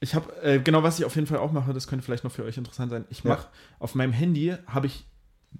[0.00, 2.32] ich habe, äh, genau was ich auf jeden Fall auch mache, das könnte vielleicht noch
[2.32, 3.04] für euch interessant sein.
[3.10, 3.30] Ich Ja.
[3.30, 5.04] mache auf meinem Handy, habe ich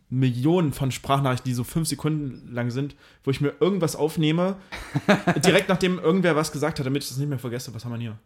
[0.08, 4.56] Millionen von Sprachnachrichten, die so fünf Sekunden lang sind, wo ich mir irgendwas aufnehme,
[5.44, 7.74] direkt nachdem irgendwer was gesagt hat, damit ich das nicht mehr vergesse.
[7.74, 8.18] Was haben wir hier?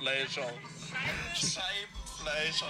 [0.00, 0.46] Scheibenfleischer.
[1.34, 2.66] Scheibenfleischer.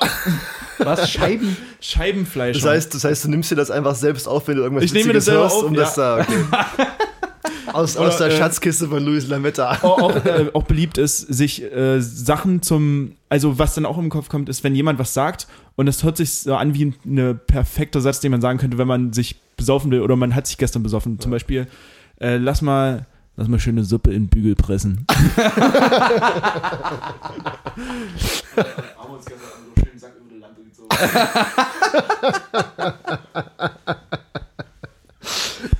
[0.78, 1.10] Was?
[1.10, 1.56] Scheiben?
[1.80, 2.56] Scheibenfleisch.
[2.60, 4.92] Das heißt, das heißt, du nimmst dir das einfach selbst auf, wenn du irgendwas Ich
[4.92, 6.20] nehme das Witziges selber auf, um das da.
[6.20, 6.44] Okay.
[7.72, 9.70] Aus, aus Oder, der äh, Schatzkiste von Luis Lametta.
[9.82, 14.28] auch, äh, auch beliebt ist, sich äh, Sachen zum, also was dann auch im Kopf
[14.28, 17.34] kommt, ist, wenn jemand was sagt und es hört sich so an wie ein ne
[17.34, 20.58] perfekter Satz, den man sagen könnte, wenn man sich besaufen will oder man hat sich
[20.58, 21.20] gestern besoffen.
[21.20, 21.68] Zum Beispiel,
[22.20, 23.06] äh, lass mal,
[23.36, 25.06] lass mal schöne Suppe in den Bügel pressen.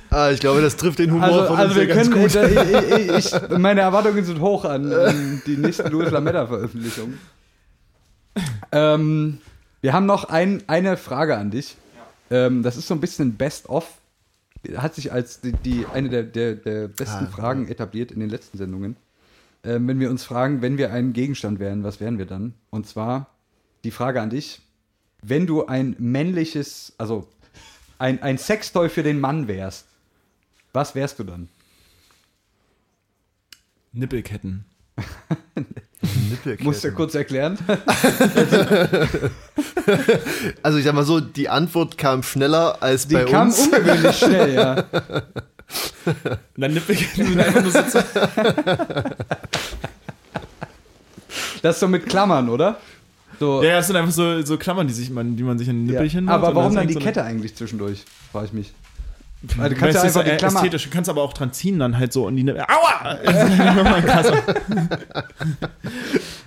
[0.09, 2.23] Ah, ich glaube, das trifft den Humor Also, von also uns wir ja ganz können,
[2.23, 2.35] gut.
[2.35, 7.13] äh, ich, ich, meine Erwartungen sind hoch an ähm, die nächste Louis Lametta Veröffentlichung.
[8.73, 9.37] Ähm,
[9.79, 11.77] wir haben noch ein, eine Frage an dich.
[12.29, 13.87] Ähm, das ist so ein bisschen Best of.
[14.75, 18.29] Hat sich als die, die eine der, der, der besten Ah, Fragen etabliert in den
[18.29, 18.95] letzten Sendungen.
[19.63, 22.53] Ähm, wenn wir uns fragen, wenn wir ein Gegenstand wären, was wären wir dann?
[22.69, 23.27] Und zwar
[23.83, 24.61] die Frage an dich:
[25.21, 27.27] Wenn du ein männliches, also
[27.97, 29.85] ein, ein Sextoy für den Mann wärst,
[30.73, 31.49] was wärst du dann?
[33.93, 34.65] Nippelketten.
[36.29, 36.65] Nippelketten.
[36.65, 37.57] Musst du kurz erklären?
[40.63, 43.59] Also ich sag mal so, die Antwort kam schneller als Die bei kam uns.
[43.67, 44.73] ungewöhnlich schnell, ja.
[44.75, 44.83] Und
[46.57, 47.79] dann Nippelketten sind einfach nur so
[51.61, 52.77] Das ist so mit Klammern, oder?
[53.39, 55.77] So, Ja, das sind einfach so, so Klammern, die, sich man, die man sich an
[55.77, 55.93] den ja.
[55.93, 56.35] Nippelchen macht.
[56.35, 58.03] Aber warum dann die so Kette eigentlich zwischendurch?
[58.31, 58.73] Frage ich mich.
[59.57, 60.57] Also, du kannst ja einfach die Klammer.
[60.57, 60.83] ästhetisch.
[60.83, 62.61] Du kannst aber auch dran ziehen, dann halt so und die Nippel.
[62.61, 63.17] Aua!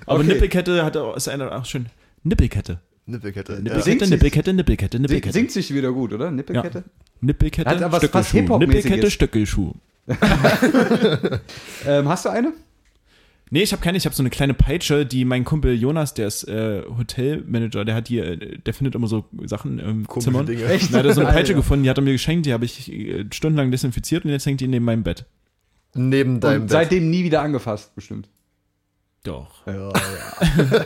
[0.07, 0.25] Aber Okay.
[0.29, 1.87] Nippelkette hat auch, ist eine, ach schön.
[2.23, 2.79] Nippelkette.
[3.07, 3.63] Nippelkette.
[3.65, 3.81] Ja.
[3.81, 5.33] Singt Nippelkette, Nippelkette, Nippelkette, Sing, Nippelkette.
[5.33, 6.31] singt sich wieder gut, oder?
[6.31, 6.85] Nippelkette?
[7.21, 8.59] Nippelkette, Hat aber was fast Stöckelschuh.
[8.59, 9.73] Nippelkette, Stöckelschuh.
[11.87, 12.53] Ähm, hast du eine?
[13.51, 16.27] Nee, ich habe keine, ich habe so eine kleine Peitsche, die mein Kumpel Jonas, der
[16.27, 20.45] ist äh, Hotelmanager, der hat die, äh, der findet immer so Sachen im Komische Zimmer.
[20.45, 20.65] Dinge.
[20.65, 20.93] Echt?
[20.93, 21.55] Da hat er so eine Peitsche Alter.
[21.55, 24.61] gefunden, die hat er mir geschenkt, die habe ich äh, stundenlang desinfiziert und jetzt hängt
[24.61, 25.27] die neben meinem Bett.
[25.95, 26.73] Neben deinem Und Bett.
[26.73, 28.29] seitdem nie wieder angefasst, bestimmt.
[29.23, 29.67] Doch.
[29.67, 29.93] Ja, ja.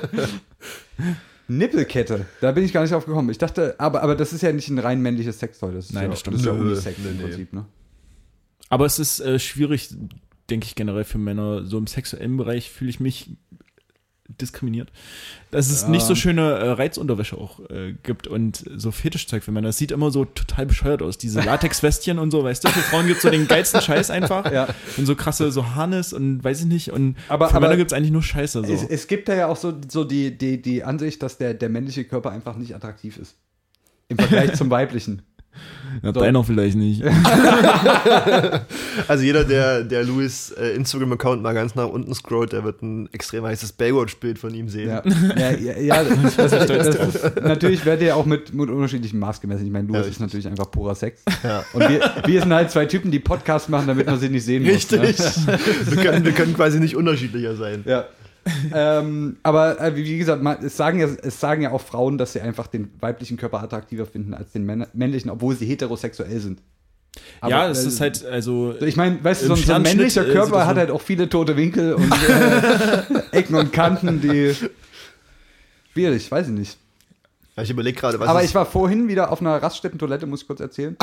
[1.49, 3.31] Nippelkette, da bin ich gar nicht drauf gekommen.
[3.31, 5.73] Ich dachte, aber, aber das ist ja nicht ein rein männliches Sextoy.
[5.73, 6.35] Das ist Nein, ja, das stimmt.
[6.35, 7.19] Das ist ja Unisex nee, im.
[7.19, 7.65] Prinzip, ne?
[8.69, 9.95] Aber es ist äh, schwierig,
[10.51, 11.65] denke ich generell für Männer.
[11.65, 13.31] So im sexuellen Bereich fühle ich mich
[14.29, 14.91] diskriminiert,
[15.51, 15.89] dass es Ja.
[15.89, 19.69] nicht so schöne äh, Reizunterwäsche auch äh, gibt und so Fetischzeug für Männer.
[19.69, 21.17] Das sieht immer so total bescheuert aus.
[21.19, 24.53] Diese Latexwestchen und so, weißt du, für Frauen gibt es so den geilsten Scheiß einfach.
[24.53, 24.69] Ja.
[24.97, 26.93] Und so krasse, so Harness und weiß ich nicht.
[26.93, 28.65] Und Aber- für aber- Männer gibt es eigentlich nur Scheiße.
[28.65, 28.73] So.
[28.73, 31.69] Es, es gibt da ja auch so, so die, die, die Ansicht, dass der, der
[31.71, 33.37] männliche Körper einfach nicht attraktiv ist.
[34.09, 35.23] Im Vergleich zum weiblichen.
[36.03, 36.21] Ja, so.
[36.21, 37.03] deiner vielleicht nicht.
[39.07, 43.09] Also jeder, der, der Louis äh, Instagram-Account mal ganz nach unten scrollt, der wird ein
[43.13, 44.89] extrem heißes Baywatch-Bild von ihm sehen.
[44.89, 45.03] Ja,
[45.37, 46.37] ja, ja, ja das,
[46.67, 49.65] das, ist, natürlich werdet ihr auch mit, mit unterschiedlichen Maß gemessen.
[49.65, 50.21] Ich meine, Louis Ja, ist richtig.
[50.21, 51.23] natürlich einfach purer Sex.
[51.43, 51.65] Ja.
[51.73, 54.67] Und wir, wir sind halt zwei Typen, die Podcasts machen, damit man sie nicht sehen
[54.67, 55.01] Richtig.
[55.01, 55.47] muss.
[55.47, 55.59] Ne?
[55.87, 57.85] wir, können, wir können quasi nicht unterschiedlicher sein.
[57.87, 58.07] Ja.
[58.75, 62.19] Ähm, aber äh, wie wie gesagt, man, es, sagen ja, es sagen ja auch Frauen,
[62.19, 66.41] dass sie einfach den weiblichen Körper attraktiver finden als den Männer, männlichen, obwohl sie heterosexuell
[66.41, 66.61] sind.
[67.41, 68.75] Aber, ja, es äh, ist halt, also.
[68.81, 71.29] Ich meine, weißt du, so ein, so ein männlicher äh, Körper hat halt auch viele
[71.29, 74.55] tote Winkel und äh, Ecken und Kanten, die.
[75.93, 76.79] Schwierig, weiß ich nicht.
[77.61, 80.61] Ich überlege gerade, was Aber ich war vorhin wieder auf einer Raststätten-Toilette, muss ich kurz
[80.61, 80.97] erzählen.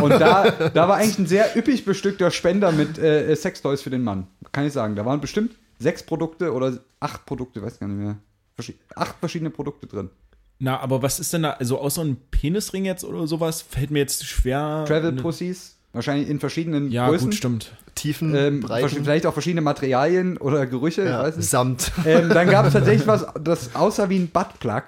[0.00, 4.02] Und da, da war eigentlich ein sehr üppig bestückter Spender mit äh, Sextoys für den
[4.02, 4.26] Mann.
[4.50, 4.96] Kann ich sagen.
[4.96, 8.16] Da waren bestimmt sechs Produkte oder acht Produkte, weiß gar nicht mehr.
[8.54, 10.10] Verschi acht verschiedene Produkte drin.
[10.58, 13.98] Na, aber was ist denn da, also außer ein Penisring jetzt oder sowas, fällt mir
[13.98, 14.84] jetzt schwer.
[14.86, 17.28] Travel Pussies, wahrscheinlich in verschiedenen Ja, Größen.
[17.30, 17.72] gut, stimmt.
[17.94, 21.50] Tiefen, Ähm, Breiten, vielleicht auch verschiedene Materialien oder Gerüche, ja, weiß nicht.
[21.50, 21.92] Samt.
[22.06, 24.84] Ähm, dann gab es tatsächlich was, das aussah wie ein Buttplug.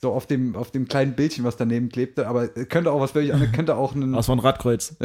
[0.00, 3.32] So auf dem, auf dem kleinen Bildchen, was daneben klebte, aber könnte auch was völlig
[3.32, 4.14] anderes, könnte auch ein.
[4.14, 4.96] Es war ein Radkreuz.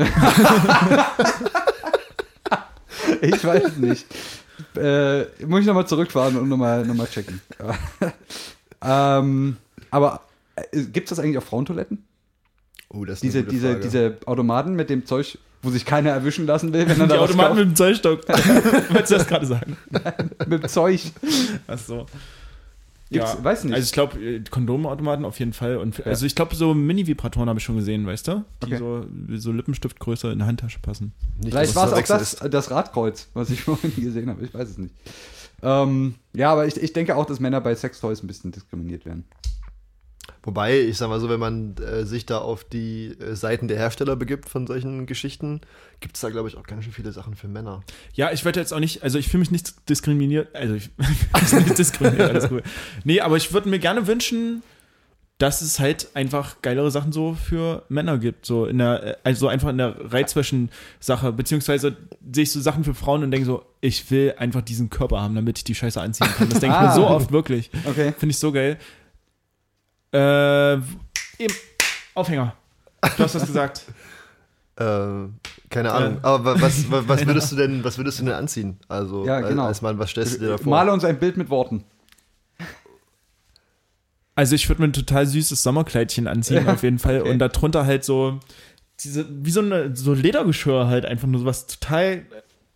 [3.21, 4.05] Ich weiß es nicht.
[4.75, 7.41] Äh, muss ich nochmal zurückfahren und nochmal noch mal checken.
[8.83, 9.57] ähm,
[9.89, 10.21] aber
[10.55, 12.03] äh, gibt es das eigentlich auf Frauentoiletten?
[12.89, 13.79] Oh, das ist Diese, eine gute diese, Frage.
[13.81, 17.21] diese Automaten mit dem Zeug, wo sich keiner erwischen lassen will, wenn er Die da
[17.21, 17.71] was Automaten mit kauft?
[17.71, 18.27] dem Zollstock.
[18.27, 19.77] Wolltest du das gerade sagen?
[20.47, 21.01] mit dem Zeug.
[21.67, 22.05] Ach so.
[23.11, 23.73] Gibt's, weiß nicht.
[23.73, 25.77] Also ich glaube, Kondomautomaten auf jeden Fall.
[25.77, 28.45] Und also ich glaube, so Mini-Vibratoren habe ich schon gesehen, weißt du?
[28.63, 28.77] Die Okay.
[28.77, 29.05] so,
[29.35, 31.13] so Lippenstiftgröße in der Handtasche passen.
[31.37, 34.43] Nicht, Vielleicht war es auch das, das Radkreuz, was ich vorhin gesehen habe.
[34.45, 34.93] Ich weiß es nicht.
[35.61, 39.25] Ähm, ja, aber ich, ich denke auch, dass Männer bei Sextoys ein bisschen diskriminiert werden.
[40.43, 43.77] Wobei, ich sag mal so, wenn man äh, sich da auf die äh, Seiten der
[43.77, 45.61] Hersteller begibt von solchen Geschichten,
[45.99, 47.81] gibt es da, glaube ich, auch ganz schön viele Sachen für Männer.
[48.15, 50.89] Ja, ich wollte jetzt auch nicht, also ich fühle mich nicht diskriminiert, also ich
[51.45, 52.63] fühle mich nicht diskriminiert, alles cool.
[53.03, 54.63] Nee, aber ich würde mir gerne wünschen,
[55.37, 59.69] dass es halt einfach geilere Sachen so für Männer gibt, so in der, also einfach
[59.69, 61.97] in der Reizwäschen-Sache, beziehungsweise
[62.31, 65.35] sehe ich so Sachen für Frauen und denke so, ich will einfach diesen Körper haben,
[65.35, 66.49] damit ich die Scheiße anziehen kann.
[66.49, 66.87] Das denke ich Ah.
[66.89, 67.69] mir so oft, wirklich.
[67.85, 68.13] Okay.
[68.17, 68.77] Finde ich so geil.
[70.13, 71.53] Äh, eben,
[72.13, 72.53] Aufhänger.
[73.17, 73.83] Du hast das gesagt.
[74.77, 75.27] Äh,
[75.69, 76.19] keine Ahnung.
[76.23, 78.79] Aber wa- was, wa- was würdest du denn, was würdest du denn anziehen?
[78.87, 79.65] Also Ja, genau.
[79.67, 80.71] als Mann, was stellst du dir da vor?
[80.71, 81.83] Male uns ein Bild mit Worten.
[84.33, 87.21] Also ich würde mir ein total süßes Sommerkleidchen anziehen, Ja, auf jeden Fall.
[87.21, 87.29] okay.
[87.31, 88.39] Und darunter halt so,
[89.01, 92.25] diese, wie so eine, so Ledergeschirr halt, einfach nur sowas total,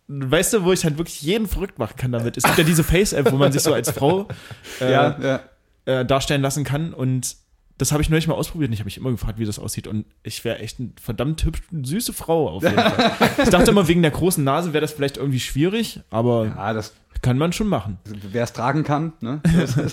[0.08, 2.36] weißt du, wo ich halt wirklich jeden verrückt machen kann damit.
[2.36, 4.28] Es gibt ja diese Face-App, wo man sich so als Frau
[4.80, 5.40] äh, ja, ja.
[5.86, 7.36] Äh, darstellen lassen kann und
[7.78, 9.86] das habe ich neulich mal ausprobiert und ich habe mich immer gefragt, wie das aussieht
[9.86, 13.12] und ich wäre echt eine verdammt hübsch, süße Frau auf jeden Fall.
[13.42, 16.94] Ich dachte immer, wegen der großen Nase wäre das vielleicht irgendwie schwierig, aber Ja, das,
[17.22, 17.98] kann man schon machen.
[18.04, 19.42] wer es tragen kann, ne?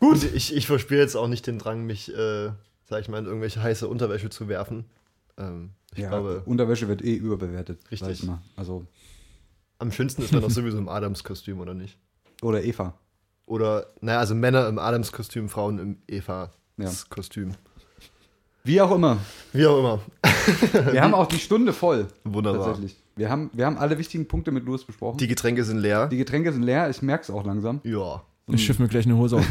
[0.00, 0.22] Gut.
[0.34, 2.50] Ich, ich verspüre jetzt auch nicht den Drang, mich, äh,
[2.84, 4.84] sag ich mal, in irgendwelche heiße Unterwäsche zu werfen.
[5.38, 7.80] Ähm, ich ja, glaube, Unterwäsche wird eh überbewertet.
[7.90, 8.00] Richtig.
[8.00, 8.42] sag ich mal.
[8.56, 8.86] Also,
[9.78, 11.98] am schönsten ist man doch sowieso im Adams-Kostüm, oder nicht?
[12.42, 12.94] oder Eva.
[13.46, 17.52] Oder, naja, also Männer im Adams-Kostüm, Frauen im Eva-Kostüm.
[18.64, 19.18] Wie auch immer.
[19.52, 20.00] Wie auch immer.
[20.92, 22.08] Wir haben auch die Stunde voll.
[22.24, 22.64] Wunderbar.
[22.66, 22.96] Tatsächlich.
[23.14, 25.16] Wir haben, wir haben alle wichtigen Punkte mit Louis besprochen.
[25.18, 26.08] Die Getränke sind leer.
[26.08, 27.80] Die Getränke sind leer, ich merke es auch langsam.
[27.84, 28.22] ja.
[28.48, 29.44] Ich schiff mir gleich eine Hose auf.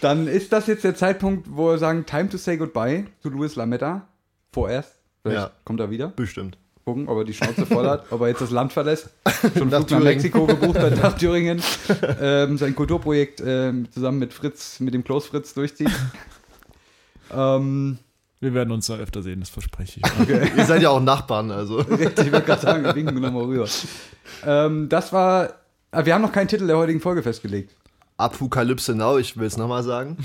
[0.00, 3.56] Dann ist das jetzt der Zeitpunkt, wo wir sagen, time to say goodbye zu Luis
[3.56, 4.08] Lametta.
[4.52, 4.94] Vorerst.
[5.22, 5.50] Vielleicht Ja.
[5.64, 6.08] kommt er wieder.
[6.08, 6.56] Bestimmt.
[6.84, 9.10] Gucken, ob er die Schnauze voll hat, ob er jetzt das Land verlässt.
[9.56, 10.00] Schon Nach Flug nach.
[10.00, 11.62] Mexiko gebucht hat, nach Thüringen.
[12.20, 15.90] ähm, sein Kulturprojekt ähm, zusammen mit Fritz, mit dem Klaus Fritz durchzieht.
[17.32, 17.98] ähm,
[18.40, 20.28] Wir werden uns da öfter sehen, das verspreche ich.
[20.56, 21.76] Ihr seid ja auch Nachbarn, also.
[21.76, 23.66] richtig, ich wollte gerade sagen, wir winken nochmal rüber.
[24.44, 25.50] Ähm, das war,
[25.92, 27.76] ah, wir haben noch keinen Titel der heutigen Folge festgelegt.
[28.16, 30.16] Apokalypse Now, ich will es nochmal sagen.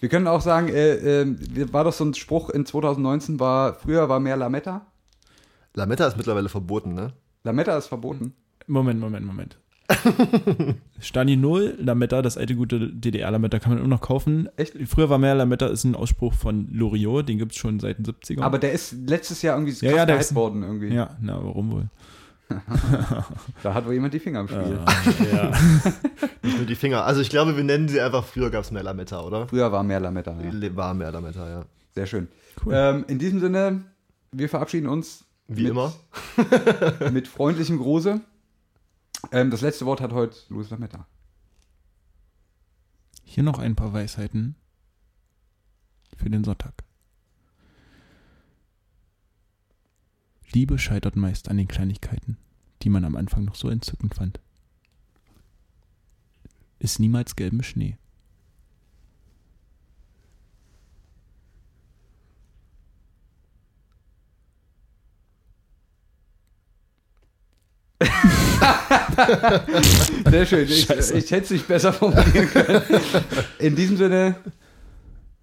[0.00, 4.08] Wir können auch sagen, äh, äh, war doch so ein Spruch in 2019, war, früher
[4.08, 4.86] war mehr Lametta.
[5.76, 7.12] Lametta ist mittlerweile verboten, ne?
[7.44, 8.32] Lametta ist verboten.
[8.66, 9.58] Moment, Moment, Moment.
[11.00, 14.48] Stani 0, Lametta, das alte gute DDR-Lametta kann man immer noch kaufen.
[14.56, 14.74] Echt?
[14.86, 18.06] Früher war mehr Lametta, ist ein Ausspruch von Loriot, den gibt es schon seit den
[18.06, 18.40] 70ern.
[18.42, 20.92] Aber der ist letztes Jahr irgendwie Ja, ja, krass der ist- worden irgendwie.
[20.92, 21.86] ja, na, warum wohl?
[23.62, 24.78] Da hat wohl jemand die Finger im Spiel.
[25.32, 25.50] ja.
[26.42, 27.04] Nicht nur die Finger.
[27.04, 29.46] Also ich glaube, wir nennen sie einfach, früher gab es mehr Lametta, oder?
[29.48, 30.34] Früher war mehr Lametta.
[30.40, 30.76] Ja.
[30.76, 31.64] War mehr Lametta, ja.
[31.94, 32.28] Sehr schön.
[32.64, 32.72] Cool.
[32.74, 33.82] Ähm, in diesem Sinne,
[34.32, 35.24] wir verabschieden uns.
[35.48, 35.94] Wie mit, immer.
[37.12, 38.20] Mit freundlichem Gruße.
[39.32, 41.06] Ähm, das letzte Wort hat heute Luis Lametta.
[43.22, 44.56] Hier noch ein paar Weisheiten
[46.16, 46.84] für den Sonntag.
[50.52, 52.38] Liebe scheitert meist an den Kleinigkeiten,
[52.82, 54.40] die man am Anfang noch so entzückend fand.
[56.78, 57.98] Ist niemals gelben Schnee.
[70.30, 70.68] Sehr schön.
[70.68, 72.82] Ich, ich hätte es nicht besser formulieren können.
[73.58, 74.36] In diesem Sinne,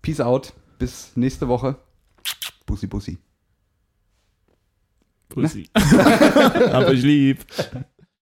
[0.02, 0.54] Peace out.
[0.78, 1.76] Bis nächste Woche.
[2.66, 3.18] Bussi, Bussi.
[5.30, 5.70] Pussy.
[5.76, 7.40] Hab euch lieb.